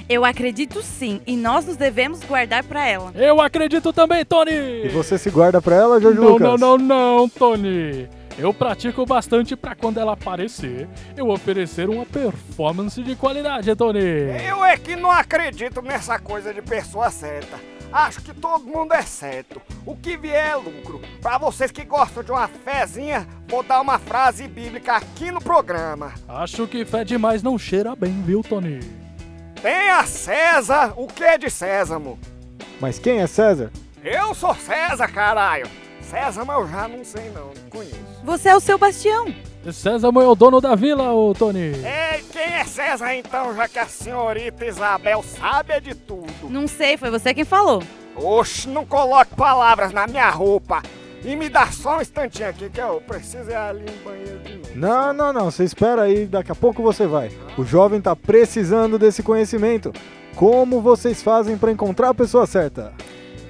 Eu 0.06 0.24
acredito 0.24 0.82
sim, 0.82 1.22
e 1.26 1.34
nós 1.34 1.64
nos 1.64 1.76
devemos 1.76 2.20
guardar 2.24 2.62
pra 2.62 2.86
ela. 2.86 3.10
Eu 3.14 3.40
acredito 3.40 3.90
também, 3.92 4.22
Tony. 4.24 4.50
E 4.84 4.88
você 4.88 5.16
se 5.16 5.30
guarda 5.30 5.62
pra 5.62 5.76
ela, 5.76 6.00
Jorge 6.00 6.20
Não, 6.20 6.28
Lucas? 6.28 6.60
não, 6.60 6.76
não, 6.76 6.78
não, 6.78 7.28
Tony. 7.28 8.06
Eu 8.36 8.52
pratico 8.52 9.06
bastante 9.06 9.56
pra 9.56 9.74
quando 9.74 9.98
ela 9.98 10.12
aparecer, 10.12 10.88
eu 11.16 11.28
oferecer 11.28 11.88
uma 11.88 12.04
performance 12.04 13.00
de 13.02 13.14
qualidade, 13.14 13.74
Tony. 13.76 14.00
Eu 14.46 14.62
é 14.64 14.76
que 14.76 14.94
não 14.94 15.10
acredito 15.10 15.80
nessa 15.80 16.18
coisa 16.18 16.52
de 16.52 16.60
pessoa 16.60 17.10
certa. 17.10 17.56
Acho 17.94 18.22
que 18.22 18.34
todo 18.34 18.64
mundo 18.66 18.92
é 18.92 19.02
certo. 19.02 19.62
O 19.86 19.94
que 19.94 20.16
vier 20.16 20.50
é 20.50 20.56
lucro. 20.56 21.00
Pra 21.22 21.38
vocês 21.38 21.70
que 21.70 21.84
gostam 21.84 22.24
de 22.24 22.32
uma 22.32 22.48
fezinha, 22.48 23.24
vou 23.46 23.62
dar 23.62 23.80
uma 23.80 24.00
frase 24.00 24.48
bíblica 24.48 24.96
aqui 24.96 25.30
no 25.30 25.40
programa. 25.40 26.12
Acho 26.26 26.66
que 26.66 26.84
fé 26.84 27.04
demais 27.04 27.40
não 27.40 27.56
cheira 27.56 27.94
bem, 27.94 28.20
viu, 28.22 28.42
Tony? 28.42 28.80
Tenha 29.62 30.04
César 30.06 30.92
o 30.96 31.06
que 31.06 31.22
é 31.22 31.38
de 31.38 31.48
Sésamo. 31.48 32.18
Mas 32.80 32.98
quem 32.98 33.20
é 33.20 33.28
César? 33.28 33.70
Eu 34.02 34.34
sou 34.34 34.56
César, 34.56 35.06
caralho. 35.06 35.68
Sésamo 36.00 36.50
eu 36.50 36.66
já 36.66 36.88
não 36.88 37.04
sei 37.04 37.30
não, 37.30 37.46
não 37.46 37.70
conheço. 37.70 37.94
Você 38.24 38.48
é 38.48 38.56
o 38.56 38.60
seu 38.60 38.76
bastião. 38.76 39.32
Sésamo 39.72 40.20
é 40.20 40.26
o 40.26 40.34
dono 40.34 40.60
da 40.60 40.74
vila, 40.74 41.12
ô 41.12 41.32
Tony. 41.32 41.60
Ei, 41.60 42.24
quem 42.54 42.60
é 42.60 42.64
César 42.64 43.14
então, 43.16 43.52
já 43.56 43.66
que 43.66 43.78
a 43.80 43.86
senhorita 43.86 44.64
Isabel 44.64 45.24
sabe 45.24 45.80
de 45.80 45.92
tudo? 45.92 46.48
Não 46.48 46.68
sei, 46.68 46.96
foi 46.96 47.10
você 47.10 47.34
quem 47.34 47.44
falou. 47.44 47.82
Oxe, 48.14 48.68
não 48.68 48.86
coloque 48.86 49.34
palavras 49.34 49.92
na 49.92 50.06
minha 50.06 50.30
roupa. 50.30 50.80
E 51.24 51.34
me 51.34 51.48
dá 51.48 51.66
só 51.66 51.98
um 51.98 52.00
instantinho 52.00 52.48
aqui 52.48 52.70
que 52.70 52.80
eu 52.80 53.00
preciso 53.00 53.50
ir 53.50 53.56
ali 53.56 53.80
no 53.80 54.04
banheiro 54.04 54.38
de 54.40 54.54
novo. 54.54 54.70
Não, 54.76 55.12
não, 55.12 55.32
não. 55.32 55.50
Você 55.50 55.64
espera 55.64 56.02
aí, 56.02 56.26
daqui 56.26 56.52
a 56.52 56.54
pouco 56.54 56.80
você 56.80 57.08
vai. 57.08 57.32
O 57.58 57.64
jovem 57.64 58.00
tá 58.00 58.14
precisando 58.14 59.00
desse 59.00 59.20
conhecimento. 59.20 59.92
Como 60.36 60.80
vocês 60.80 61.22
fazem 61.22 61.58
pra 61.58 61.72
encontrar 61.72 62.10
a 62.10 62.14
pessoa 62.14 62.46
certa? 62.46 62.92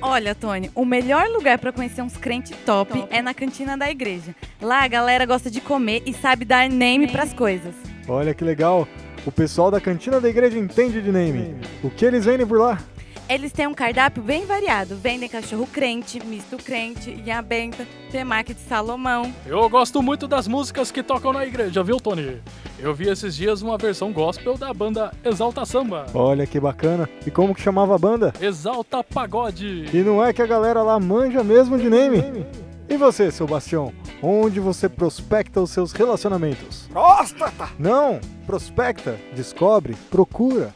Olha, 0.00 0.34
Tony, 0.34 0.70
o 0.74 0.84
melhor 0.84 1.28
lugar 1.28 1.58
pra 1.58 1.72
conhecer 1.72 2.00
uns 2.00 2.16
crentes 2.16 2.56
top, 2.64 3.06
é 3.10 3.20
na 3.20 3.34
cantina 3.34 3.76
da 3.76 3.90
igreja. 3.90 4.34
Lá 4.62 4.84
a 4.84 4.88
galera 4.88 5.26
gosta 5.26 5.50
de 5.50 5.60
comer 5.60 6.02
e 6.06 6.14
sabe 6.14 6.44
dar 6.46 6.70
name 6.70 7.08
pras 7.08 7.34
coisas. 7.34 7.74
Olha 8.08 8.34
que 8.34 8.44
legal. 8.44 8.86
O 9.26 9.32
pessoal 9.32 9.70
da 9.70 9.80
cantina 9.80 10.20
da 10.20 10.28
igreja 10.28 10.58
entende 10.58 11.00
de 11.00 11.10
name. 11.10 11.54
O 11.82 11.90
que 11.90 12.04
eles 12.04 12.24
vendem 12.24 12.46
por 12.46 12.58
lá? 12.58 12.78
Eles 13.26 13.52
têm 13.52 13.66
um 13.66 13.72
cardápio 13.72 14.22
bem 14.22 14.44
variado. 14.44 14.96
Vendem 14.96 15.30
cachorro 15.30 15.66
crente, 15.66 16.24
misto 16.26 16.58
crente, 16.58 17.10
linha 17.10 17.40
benta, 17.40 17.86
temaki 18.10 18.52
de 18.52 18.60
Salomão. 18.60 19.32
Eu 19.46 19.66
gosto 19.70 20.02
muito 20.02 20.28
das 20.28 20.46
músicas 20.46 20.90
que 20.90 21.02
tocam 21.02 21.32
na 21.32 21.46
igreja, 21.46 21.82
viu, 21.82 21.96
Tony? 21.96 22.42
Eu 22.78 22.94
vi 22.94 23.08
esses 23.08 23.34
dias 23.34 23.62
uma 23.62 23.78
versão 23.78 24.12
gospel 24.12 24.58
da 24.58 24.74
banda 24.74 25.10
Exalta 25.24 25.64
Samba. 25.64 26.04
Olha 26.12 26.46
que 26.46 26.60
bacana. 26.60 27.08
E 27.26 27.30
como 27.30 27.54
que 27.54 27.62
chamava 27.62 27.94
a 27.94 27.98
banda? 27.98 28.30
Exalta 28.38 29.02
Pagode. 29.02 29.86
E 29.90 30.02
não 30.02 30.22
é 30.22 30.30
que 30.34 30.42
a 30.42 30.46
galera 30.46 30.82
lá 30.82 31.00
manja 31.00 31.42
mesmo 31.42 31.78
de 31.78 31.88
name? 31.88 32.44
E 32.88 32.96
você, 32.96 33.30
seu 33.30 33.46
Bastião? 33.46 33.92
Onde 34.22 34.60
você 34.60 34.88
prospecta 34.88 35.60
os 35.60 35.70
seus 35.70 35.92
relacionamentos? 35.92 36.86
Próstata! 36.92 37.68
Não, 37.78 38.20
prospecta, 38.46 39.18
descobre, 39.34 39.94
procura. 40.10 40.72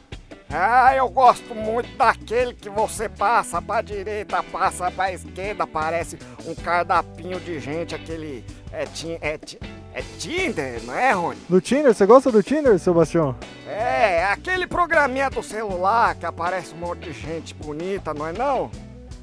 Ah, 0.51 0.97
eu 0.97 1.11
gosto 1.11 1.55
muito 1.55 1.95
daquele 1.99 2.55
que 2.55 2.71
você 2.71 3.07
passa 3.07 3.61
pra 3.61 3.83
direita, 3.83 4.43
passa 4.43 4.91
pra 4.91 5.13
esquerda, 5.13 5.67
parece 5.67 6.19
um 6.47 6.55
cardapinho 6.55 7.39
de 7.39 7.61
gente, 7.61 7.95
aquele. 7.95 8.43
É, 8.73 8.87
ti- 8.87 9.19
é, 9.21 9.37
ti- 9.37 9.59
é 9.93 10.03
Tinder, 10.19 10.83
não 10.85 10.95
é, 10.95 11.13
Rony? 11.13 11.39
No 11.51 11.61
Tinder, 11.61 11.93
você 11.95 12.07
gosta 12.07 12.33
do 12.33 12.43
Tinder, 12.43 12.79
seu 12.79 12.95
Bastião? 12.95 13.37
É, 13.69 14.25
aquele 14.25 14.67
programinha 14.67 15.29
do 15.29 15.43
celular 15.43 16.15
que 16.15 16.25
aparece 16.25 16.73
um 16.75 16.79
monte 16.79 17.11
de 17.11 17.13
gente 17.13 17.53
bonita, 17.55 18.15
não 18.15 18.27
é 18.27 18.33
não? 18.33 18.71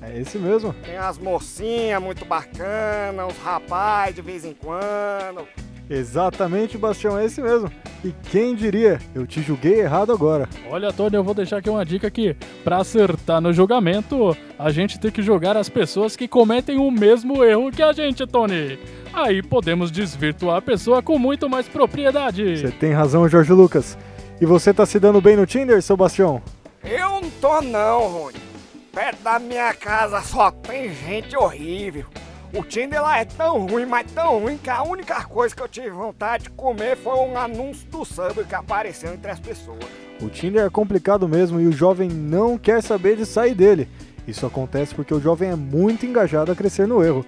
É 0.08 0.20
esse 0.20 0.38
mesmo. 0.38 0.74
Tem 0.84 0.98
as 0.98 1.18
mocinhas 1.18 2.02
muito 2.02 2.24
bacanas, 2.26 3.32
os 3.32 3.38
rapazes 3.44 4.16
de 4.16 4.22
vez 4.22 4.46
em 4.46 4.54
quando. 4.54 5.48
Exatamente, 5.90 6.78
Bastião, 6.78 7.18
é 7.18 7.26
esse 7.26 7.42
mesmo. 7.42 7.72
E 8.04 8.14
quem 8.30 8.56
diria, 8.56 9.00
eu 9.14 9.26
te 9.26 9.42
julguei 9.42 9.82
errado 9.82 10.12
agora. 10.12 10.48
Olha, 10.70 10.92
Tony, 10.92 11.16
eu 11.16 11.24
vou 11.24 11.34
deixar 11.34 11.58
aqui 11.58 11.70
uma 11.70 11.86
dica 11.86 12.10
que, 12.10 12.36
pra 12.64 12.78
acertar 12.78 13.40
no 13.40 13.54
julgamento, 13.54 14.36
a 14.58 14.72
gente 14.72 15.00
tem 15.00 15.12
que 15.12 15.22
julgar 15.22 15.56
as 15.58 15.70
pessoas 15.70 16.16
que 16.16 16.28
cometem 16.28 16.78
o 16.80 16.90
mesmo 16.90 17.44
erro 17.44 17.72
que 17.72 17.84
a 17.84 17.94
gente, 17.94 18.26
Tony. 18.26 18.80
Aí 19.14 19.42
podemos 19.42 19.92
desvirtuar 19.92 20.58
a 20.58 20.62
pessoa 20.62 21.02
com 21.02 21.18
muito 21.18 21.50
mais 21.50 21.68
propriedade. 21.68 22.58
Você 22.58 22.72
tem 22.72 22.92
razão, 22.92 23.28
Jorge 23.30 23.54
Lucas. 23.54 23.98
E 24.42 24.46
você 24.46 24.74
tá 24.74 24.86
se 24.86 25.00
dando 25.00 25.22
bem 25.22 25.36
no 25.36 25.46
Tinder, 25.46 25.82
seu 25.82 25.96
Bastião? 25.96 26.42
Eu 26.84 27.22
não 27.22 27.30
tô 27.42 27.62
não, 27.62 28.08
Rony. 28.08 28.45
Perto 28.96 29.22
da 29.24 29.38
minha 29.40 29.74
casa 29.74 30.22
só 30.22 30.50
tem 30.50 30.90
gente 30.90 31.36
horrível. 31.36 32.06
O 32.54 32.64
Tinder 32.64 33.02
lá 33.02 33.20
é 33.20 33.26
tão 33.26 33.68
ruim, 33.68 33.86
mas 33.86 34.10
tão 34.10 34.40
ruim 34.40 34.58
que 34.58 34.70
a 34.70 34.84
única 34.84 35.22
coisa 35.26 35.54
que 35.54 35.62
eu 35.62 35.68
tive 35.68 35.90
vontade 35.90 36.46
de 36.46 36.52
comer 36.52 36.96
foi 36.96 37.14
um 37.16 37.38
anúncio 37.38 37.86
do 37.90 38.06
Subway 38.06 38.46
que 38.46 38.56
apareceu 38.56 39.14
entre 39.14 39.30
as 39.30 39.38
pessoas. 39.38 39.84
O 40.22 40.30
Tinder 40.30 40.66
é 40.66 40.70
complicado 40.70 41.28
mesmo 41.28 41.60
e 41.60 41.68
o 41.68 41.74
jovem 41.74 42.08
não 42.08 42.58
quer 42.58 42.82
saber 42.82 43.18
de 43.18 43.26
sair 43.26 43.54
dele. 43.54 43.90
Isso 44.26 44.46
acontece 44.46 44.96
porque 44.96 45.14
o 45.14 45.20
jovem 45.20 45.50
é 45.50 45.56
muito 45.58 46.06
engajado 46.06 46.54
a 46.54 46.56
crescer 46.56 46.88
no 46.88 47.04
erro. 47.04 47.26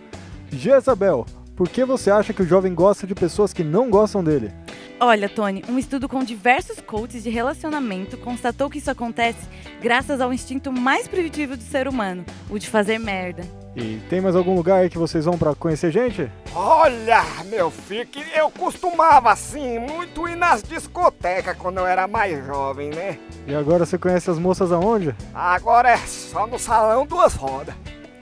Jezabel, 0.49 1.25
por 1.53 1.67
que 1.67 1.83
você 1.83 2.09
acha 2.09 2.31
que 2.31 2.43
o 2.43 2.47
jovem 2.47 2.73
gosta 2.73 3.05
de 3.05 3.13
pessoas 3.13 3.51
que 3.51 3.65
não 3.65 3.89
gostam 3.89 4.23
dele? 4.23 4.53
Olha, 4.99 5.29
Tony, 5.29 5.63
um 5.69 5.77
estudo 5.77 6.09
com 6.09 6.23
diversos 6.23 6.81
coaches 6.81 7.23
de 7.23 7.29
relacionamento 7.29 8.17
constatou 8.17 8.67
que 8.67 8.79
isso 8.79 8.89
acontece 8.89 9.47
graças 9.79 10.19
ao 10.19 10.33
instinto 10.33 10.71
mais 10.71 11.07
primitivo 11.07 11.55
do 11.55 11.61
ser 11.61 11.87
humano, 11.87 12.25
o 12.49 12.57
de 12.57 12.67
fazer 12.67 12.97
merda. 12.97 13.43
E 13.75 14.01
tem 14.09 14.19
mais 14.19 14.35
algum 14.35 14.55
lugar 14.55 14.79
aí 14.79 14.89
que 14.89 14.97
vocês 14.97 15.25
vão 15.25 15.37
pra 15.37 15.53
conhecer 15.53 15.91
gente? 15.91 16.27
Olha, 16.51 17.23
meu 17.45 17.69
filho, 17.69 18.07
que 18.07 18.23
eu 18.35 18.49
costumava 18.49 19.31
assim 19.31 19.77
muito 19.77 20.27
ir 20.27 20.35
nas 20.35 20.63
discotecas 20.63 21.55
quando 21.55 21.77
eu 21.77 21.85
era 21.85 22.07
mais 22.07 22.43
jovem, 22.47 22.89
né? 22.89 23.19
E 23.45 23.53
agora 23.53 23.85
você 23.85 23.99
conhece 23.99 24.31
as 24.31 24.39
moças 24.39 24.71
aonde? 24.71 25.13
Agora 25.31 25.91
é 25.91 25.97
só 25.97 26.47
no 26.47 26.57
salão 26.57 27.05
duas 27.05 27.35
rodas. 27.35 27.75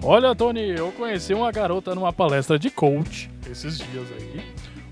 Olha, 0.04 0.36
Tony, 0.36 0.78
eu 0.78 0.92
conheci 0.92 1.34
uma 1.34 1.50
garota 1.54 1.96
numa 1.96 2.12
palestra 2.12 2.60
de 2.60 2.70
coach 2.70 3.32
esses 3.50 3.78
dias 3.78 4.08
aí. 4.12 4.44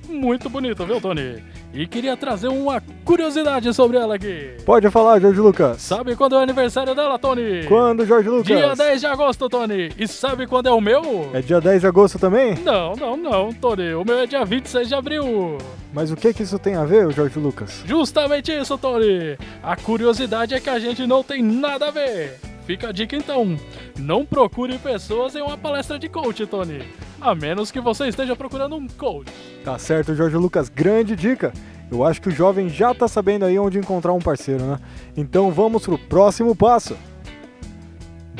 Muito 0.07 0.49
bonita, 0.49 0.85
viu, 0.85 1.01
Tony? 1.01 1.43
E 1.73 1.87
queria 1.87 2.15
trazer 2.15 2.49
uma 2.49 2.79
curiosidade 3.03 3.73
sobre 3.73 3.97
ela 3.97 4.13
aqui. 4.13 4.57
Pode 4.63 4.91
falar, 4.91 5.19
Jorge 5.19 5.39
Lucas. 5.39 5.81
Sabe 5.81 6.15
quando 6.15 6.35
é 6.35 6.37
o 6.37 6.41
aniversário 6.41 6.93
dela, 6.93 7.17
Tony? 7.17 7.65
Quando, 7.67 8.05
Jorge 8.05 8.29
Lucas? 8.29 8.45
Dia 8.45 8.75
10 8.75 9.01
de 9.01 9.07
agosto, 9.07 9.49
Tony. 9.49 9.91
E 9.97 10.07
sabe 10.07 10.45
quando 10.45 10.67
é 10.67 10.71
o 10.71 10.79
meu? 10.79 11.31
É 11.33 11.41
dia 11.41 11.59
10 11.59 11.81
de 11.81 11.87
agosto 11.87 12.19
também? 12.19 12.53
Não, 12.63 12.93
não, 12.93 13.17
não, 13.17 13.51
Tony. 13.51 13.91
O 13.95 14.05
meu 14.05 14.19
é 14.19 14.27
dia 14.27 14.45
26 14.45 14.87
de 14.87 14.93
abril. 14.93 15.57
Mas 15.91 16.11
o 16.11 16.15
que 16.15 16.31
que 16.31 16.43
isso 16.43 16.59
tem 16.59 16.75
a 16.75 16.85
ver, 16.85 17.11
Jorge 17.11 17.39
Lucas? 17.39 17.81
Justamente 17.87 18.51
isso, 18.51 18.77
Tony. 18.77 19.35
A 19.63 19.75
curiosidade 19.75 20.53
é 20.53 20.59
que 20.59 20.69
a 20.69 20.77
gente 20.77 21.07
não 21.07 21.23
tem 21.23 21.41
nada 21.41 21.87
a 21.87 21.91
ver. 21.91 22.39
Fica 22.67 22.89
a 22.89 22.91
dica 22.91 23.15
então. 23.15 23.57
Não 23.97 24.23
procure 24.23 24.77
pessoas 24.77 25.35
em 25.35 25.41
uma 25.41 25.57
palestra 25.57 25.97
de 25.97 26.07
coach, 26.07 26.45
Tony. 26.45 26.83
A 27.23 27.33
menos 27.33 27.71
que 27.71 27.79
você 27.79 28.07
esteja 28.09 28.35
procurando 28.35 28.75
um 28.75 28.85
coach. 28.85 29.31
Tá 29.63 29.79
certo, 29.79 30.13
Jorge 30.13 30.35
Lucas, 30.35 30.67
grande 30.67 31.15
dica. 31.15 31.53
Eu 31.89 32.03
acho 32.05 32.21
que 32.21 32.27
o 32.27 32.31
jovem 32.31 32.67
já 32.67 32.93
tá 32.93 33.07
sabendo 33.07 33.45
aí 33.45 33.57
onde 33.57 33.77
encontrar 33.79 34.11
um 34.11 34.19
parceiro, 34.19 34.63
né? 34.65 34.77
Então 35.15 35.49
vamos 35.49 35.85
pro 35.85 35.97
próximo 35.97 36.53
passo. 36.53 36.97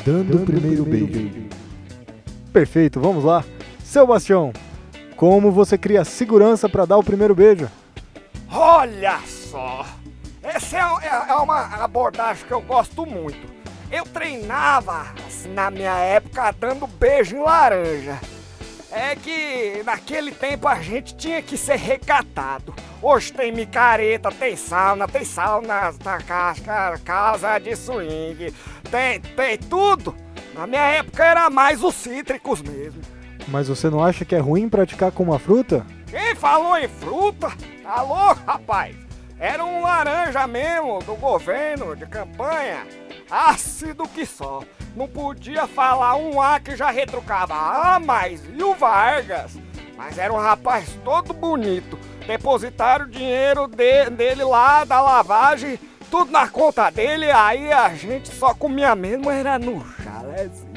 Dando, 0.04 0.36
o 0.36 0.44
primeiro, 0.44 0.84
beijo. 0.84 1.30
Perfeito, 2.52 3.00
vamos 3.00 3.24
lá. 3.24 3.42
Seu 3.82 4.06
Bastião, 4.06 4.52
como 5.16 5.50
você 5.50 5.78
cria 5.78 6.04
segurança 6.04 6.68
para 6.68 6.84
dar 6.84 6.98
o 6.98 7.02
primeiro 7.02 7.34
beijo? 7.34 7.70
Olha 8.50 9.18
só! 9.26 9.86
Essa 10.42 10.76
é, 10.76 10.80
é- 11.06 11.30
é 11.30 11.34
uma 11.36 11.60
abordagem 11.82 12.44
que 12.46 12.52
eu 12.52 12.60
gosto 12.60 13.06
muito. 13.06 13.46
Eu 13.90 14.04
treinava, 14.04 15.06
assim, 15.26 15.48
na 15.54 15.70
minha 15.70 15.96
época, 15.96 16.52
dando 16.60 16.86
beijo 16.86 17.34
em 17.36 17.40
laranja. 17.42 18.18
É 18.96 19.16
que 19.16 19.82
naquele 19.84 20.30
tempo 20.30 20.68
a 20.68 20.76
gente 20.76 21.16
tinha 21.16 21.42
que 21.42 21.56
ser 21.56 21.74
recatado. 21.74 22.72
Hoje 23.02 23.32
tem 23.32 23.50
micareta, 23.50 24.30
tem 24.30 24.54
sauna, 24.54 25.08
tem 25.08 25.24
sauna 25.24 25.92
na 26.04 26.18
casa, 26.18 26.98
casa 27.04 27.58
de 27.58 27.74
swing, 27.74 28.54
tem, 28.88 29.20
tem 29.20 29.58
tudo. 29.58 30.14
Na 30.54 30.64
minha 30.64 30.80
época 30.80 31.24
era 31.24 31.50
mais 31.50 31.82
os 31.82 31.92
cítricos 31.96 32.62
mesmo. 32.62 33.02
Mas 33.48 33.66
você 33.66 33.90
não 33.90 34.02
acha 34.02 34.24
que 34.24 34.36
é 34.36 34.38
ruim 34.38 34.68
praticar 34.68 35.10
com 35.10 35.24
uma 35.24 35.40
fruta? 35.40 35.84
Quem 36.06 36.36
falou 36.36 36.78
em 36.78 36.86
fruta? 36.86 37.52
Tá 37.82 38.00
louco, 38.00 38.42
rapaz? 38.46 38.94
Era 39.40 39.64
um 39.64 39.82
laranja 39.82 40.46
mesmo, 40.46 41.00
do 41.00 41.16
governo, 41.16 41.96
de 41.96 42.06
campanha. 42.06 42.86
Ácido 43.28 44.06
que 44.06 44.24
só. 44.24 44.62
Não 44.96 45.08
podia 45.08 45.66
falar 45.66 46.14
um 46.16 46.40
A 46.40 46.60
que 46.60 46.76
já 46.76 46.90
retrucava. 46.90 47.54
Ah, 47.54 48.00
mas 48.04 48.42
e 48.56 48.62
o 48.62 48.74
Vargas? 48.74 49.56
Mas 49.96 50.18
era 50.18 50.32
um 50.32 50.38
rapaz 50.38 50.96
todo 51.04 51.32
bonito. 51.32 51.98
Depositaram 52.26 53.06
o 53.06 53.10
dinheiro 53.10 53.66
de- 53.66 54.10
dele 54.10 54.44
lá 54.44 54.84
da 54.84 55.00
lavagem, 55.00 55.78
tudo 56.10 56.30
na 56.30 56.48
conta 56.48 56.90
dele. 56.90 57.30
Aí 57.30 57.72
a 57.72 57.94
gente 57.94 58.28
só 58.28 58.54
comia 58.54 58.94
mesmo, 58.94 59.30
era 59.30 59.58
no 59.58 59.84
chalézinho. 60.02 60.74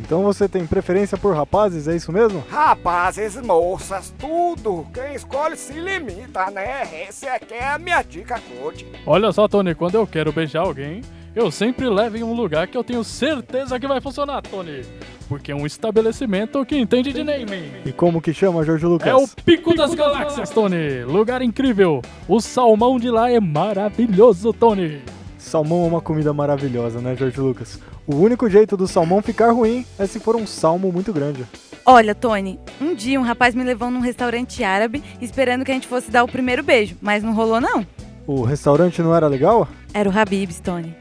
Então 0.00 0.22
você 0.22 0.46
tem 0.46 0.66
preferência 0.66 1.16
por 1.16 1.34
rapazes, 1.34 1.88
é 1.88 1.96
isso 1.96 2.12
mesmo? 2.12 2.44
Rapazes, 2.50 3.36
moças, 3.40 4.12
tudo. 4.18 4.86
Quem 4.92 5.14
escolhe 5.14 5.56
se 5.56 5.72
limita, 5.72 6.50
né? 6.50 6.82
Esse 7.08 7.26
aqui 7.26 7.54
é 7.54 7.68
a 7.68 7.78
minha 7.78 8.02
dica, 8.02 8.38
coach. 8.60 8.86
Olha 9.06 9.32
só, 9.32 9.48
Tony, 9.48 9.74
quando 9.74 9.94
eu 9.94 10.06
quero 10.06 10.30
beijar 10.30 10.60
alguém, 10.60 11.00
eu 11.34 11.50
sempre 11.50 11.88
levo 11.88 12.16
em 12.16 12.22
um 12.22 12.32
lugar 12.32 12.68
que 12.68 12.76
eu 12.76 12.84
tenho 12.84 13.02
certeza 13.02 13.78
que 13.78 13.86
vai 13.86 14.00
funcionar, 14.00 14.42
Tony. 14.42 14.82
Porque 15.28 15.50
é 15.50 15.54
um 15.54 15.66
estabelecimento 15.66 16.64
que 16.64 16.76
entende 16.76 17.12
de 17.12 17.24
naming. 17.24 17.72
E 17.84 17.92
como 17.92 18.20
que 18.20 18.32
chama, 18.32 18.64
Jorge 18.64 18.86
Lucas? 18.86 19.08
É 19.08 19.14
o 19.14 19.26
Pico 19.44 19.74
das 19.74 19.94
Galáxias, 19.94 20.50
Tony. 20.50 21.02
Lugar 21.04 21.42
incrível. 21.42 22.02
O 22.28 22.40
salmão 22.40 22.98
de 22.98 23.10
lá 23.10 23.30
é 23.30 23.40
maravilhoso, 23.40 24.52
Tony. 24.52 25.02
Salmão 25.38 25.84
é 25.84 25.88
uma 25.88 26.00
comida 26.00 26.32
maravilhosa, 26.32 27.00
né, 27.00 27.16
Jorge 27.16 27.40
Lucas? 27.40 27.80
O 28.06 28.16
único 28.16 28.48
jeito 28.48 28.76
do 28.76 28.86
salmão 28.86 29.20
ficar 29.20 29.50
ruim 29.50 29.84
é 29.98 30.06
se 30.06 30.20
for 30.20 30.36
um 30.36 30.46
salmo 30.46 30.92
muito 30.92 31.12
grande. 31.12 31.44
Olha, 31.86 32.14
Tony, 32.14 32.58
um 32.80 32.94
dia 32.94 33.20
um 33.20 33.22
rapaz 33.22 33.54
me 33.54 33.62
levou 33.62 33.90
num 33.90 34.00
restaurante 34.00 34.62
árabe 34.64 35.02
esperando 35.20 35.64
que 35.64 35.70
a 35.70 35.74
gente 35.74 35.86
fosse 35.86 36.10
dar 36.10 36.24
o 36.24 36.28
primeiro 36.28 36.62
beijo, 36.62 36.96
mas 37.02 37.22
não 37.22 37.34
rolou 37.34 37.60
não. 37.60 37.86
O 38.26 38.42
restaurante 38.42 39.02
não 39.02 39.14
era 39.14 39.26
legal? 39.26 39.68
Era 39.92 40.08
o 40.08 40.18
Habib's, 40.18 40.60
Tony. 40.60 40.94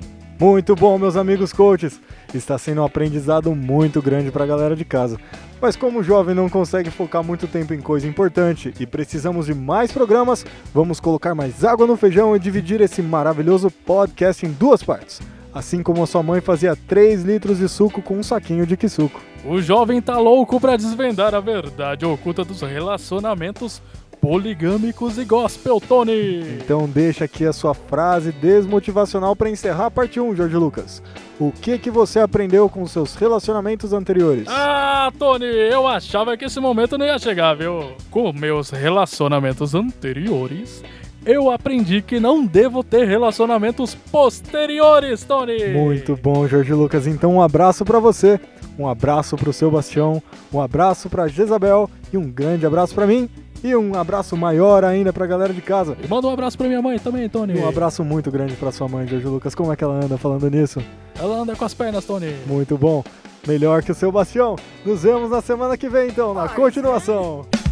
Muito 0.43 0.75
bom, 0.75 0.97
meus 0.97 1.15
amigos 1.15 1.53
coaches. 1.53 2.01
Está 2.33 2.57
sendo 2.57 2.81
um 2.81 2.83
aprendizado 2.83 3.55
muito 3.55 4.01
grande 4.01 4.29
para 4.29 4.43
a 4.43 4.47
galera 4.47 4.75
de 4.75 4.83
casa. 4.83 5.17
Mas 5.61 5.77
como 5.77 5.99
o 5.99 6.03
jovem 6.03 6.35
não 6.35 6.49
consegue 6.49 6.91
focar 6.91 7.23
muito 7.23 7.47
tempo 7.47 7.73
em 7.73 7.79
coisa 7.79 8.05
importante 8.05 8.73
e 8.77 8.85
precisamos 8.85 9.45
de 9.45 9.53
mais 9.53 9.93
programas, 9.93 10.45
vamos 10.73 10.99
colocar 10.99 11.33
mais 11.33 11.63
água 11.63 11.87
no 11.87 11.95
feijão 11.95 12.35
e 12.35 12.39
dividir 12.39 12.81
esse 12.81 13.01
maravilhoso 13.01 13.71
podcast 13.71 14.45
em 14.45 14.51
duas 14.51 14.83
partes. 14.83 15.21
Assim 15.53 15.81
como 15.81 16.03
a 16.03 16.07
sua 16.07 16.21
mãe 16.21 16.41
fazia 16.41 16.75
3 16.75 17.23
litros 17.23 17.59
de 17.59 17.69
suco 17.69 18.01
com 18.01 18.17
um 18.17 18.23
saquinho 18.23 18.67
de 18.67 18.75
quisuco. 18.75 19.21
O 19.45 19.61
jovem 19.61 20.01
tá 20.01 20.17
louco 20.17 20.59
pra 20.59 20.75
desvendar 20.75 21.33
a 21.33 21.39
verdade 21.39 22.05
oculta 22.05 22.43
dos 22.43 22.61
relacionamentos 22.61 23.81
poligâmicos 24.23 25.17
e 25.17 25.25
gospel, 25.25 25.81
Tony. 25.81 26.39
Então 26.63 26.87
deixa 26.87 27.25
aqui 27.25 27.45
a 27.45 27.51
sua 27.51 27.73
frase 27.73 28.31
desmotivacional 28.31 29.35
para 29.35 29.49
encerrar 29.49 29.87
a 29.87 29.91
parte 29.91 30.17
1, 30.17 30.33
Jorge 30.37 30.55
Lucas. 30.55 31.03
O 31.37 31.51
que 31.51 31.77
que 31.77 31.91
você 31.91 32.21
aprendeu 32.21 32.69
com 32.69 32.87
seus 32.87 33.15
relacionamentos 33.15 33.91
anteriores? 33.91 34.45
Ah, 34.47 35.11
Tony, 35.19 35.45
eu 35.45 35.85
achava 35.85 36.37
que 36.37 36.45
esse 36.45 36.57
momento 36.61 36.97
não 36.97 37.05
ia 37.05 37.19
chegar, 37.19 37.53
viu? 37.53 37.91
Com 38.09 38.31
meus 38.31 38.69
relacionamentos 38.69 39.75
anteriores, 39.75 40.81
eu 41.25 41.51
aprendi 41.51 42.01
que 42.01 42.17
não 42.17 42.45
devo 42.45 42.81
ter 42.81 43.05
relacionamentos 43.05 43.93
posteriores, 43.93 45.25
Tony. 45.25 45.67
Muito 45.73 46.15
bom, 46.15 46.47
Jorge 46.47 46.73
Lucas. 46.73 47.07
Então 47.07 47.35
um 47.35 47.41
abraço 47.41 47.83
para 47.83 47.99
você, 47.99 48.39
um 48.79 48.87
abraço 48.87 49.35
pro 49.35 49.51
seu 49.51 49.69
Bastião, 49.69 50.23
um 50.53 50.61
abraço 50.61 51.09
pra 51.09 51.27
Jezabel 51.27 51.89
e 52.13 52.15
um 52.15 52.31
grande 52.31 52.65
abraço 52.65 52.95
para 52.95 53.05
mim 53.05 53.29
e 53.63 53.75
um 53.75 53.95
abraço 53.95 54.35
maior 54.35 54.83
ainda 54.83 55.13
pra 55.13 55.25
galera 55.25 55.53
de 55.53 55.61
casa. 55.61 55.97
E 56.03 56.07
manda 56.07 56.27
um 56.27 56.31
abraço 56.31 56.57
pra 56.57 56.67
minha 56.67 56.81
mãe 56.81 56.99
também, 56.99 57.29
Tony. 57.29 57.57
Um 57.57 57.67
abraço 57.67 58.03
muito 58.03 58.29
grande 58.29 58.55
pra 58.55 58.71
sua 58.71 58.87
mãe, 58.87 59.07
Jorge 59.07 59.25
Lucas. 59.25 59.55
Como 59.55 59.71
é 59.71 59.75
que 59.75 59.83
ela 59.83 59.95
anda 60.03 60.17
falando 60.17 60.49
nisso? 60.49 60.83
Ela 61.19 61.37
anda 61.37 61.55
com 61.55 61.65
as 61.65 61.73
pernas, 61.73 62.05
Tony. 62.05 62.35
Muito 62.45 62.77
bom. 62.77 63.03
Melhor 63.47 63.83
que 63.83 63.91
o 63.91 63.95
seu 63.95 64.11
Bastião. 64.11 64.55
Nos 64.85 65.03
vemos 65.03 65.29
na 65.29 65.41
semana 65.41 65.77
que 65.77 65.89
vem, 65.89 66.09
então, 66.09 66.33
na 66.33 66.49
continuação. 66.49 67.45
Rádio 67.51 67.62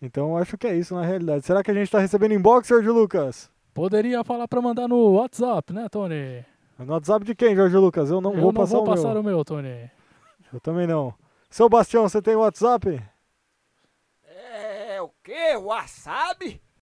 Então 0.01 0.29
eu 0.31 0.37
acho 0.37 0.57
que 0.57 0.67
é 0.67 0.75
isso 0.75 0.93
na 0.93 1.03
realidade. 1.03 1.45
Será 1.45 1.63
que 1.63 1.71
a 1.71 1.73
gente 1.73 1.89
tá 1.89 1.99
recebendo 1.99 2.33
inbox, 2.33 2.67
Jorge 2.67 2.89
Lucas? 2.89 3.49
Poderia 3.73 4.23
falar 4.23 4.47
para 4.47 4.61
mandar 4.61 4.87
no 4.87 5.13
WhatsApp, 5.13 5.73
né, 5.73 5.87
Tony? 5.89 6.45
No 6.79 6.93
WhatsApp 6.93 7.25
de 7.25 7.35
quem, 7.35 7.55
Jorge 7.55 7.75
Lucas? 7.77 8.09
Eu 8.09 8.21
não 8.21 8.33
Eu 8.33 8.41
vou 8.41 8.53
não 8.53 8.61
passar 8.61 8.75
vou 8.77 8.83
o 8.83 8.85
passar 8.85 9.11
meu. 9.13 9.21
o 9.21 9.23
meu, 9.23 9.45
Tony. 9.45 9.89
Eu 10.53 10.59
também 10.59 10.87
não. 10.87 11.13
Seu 11.49 11.67
Bastião, 11.67 12.07
você 12.07 12.21
tem 12.21 12.35
WhatsApp? 12.35 13.01
É 14.23 15.01
o 15.01 15.09
quê? 15.23 15.55
Wasabi? 15.57 16.61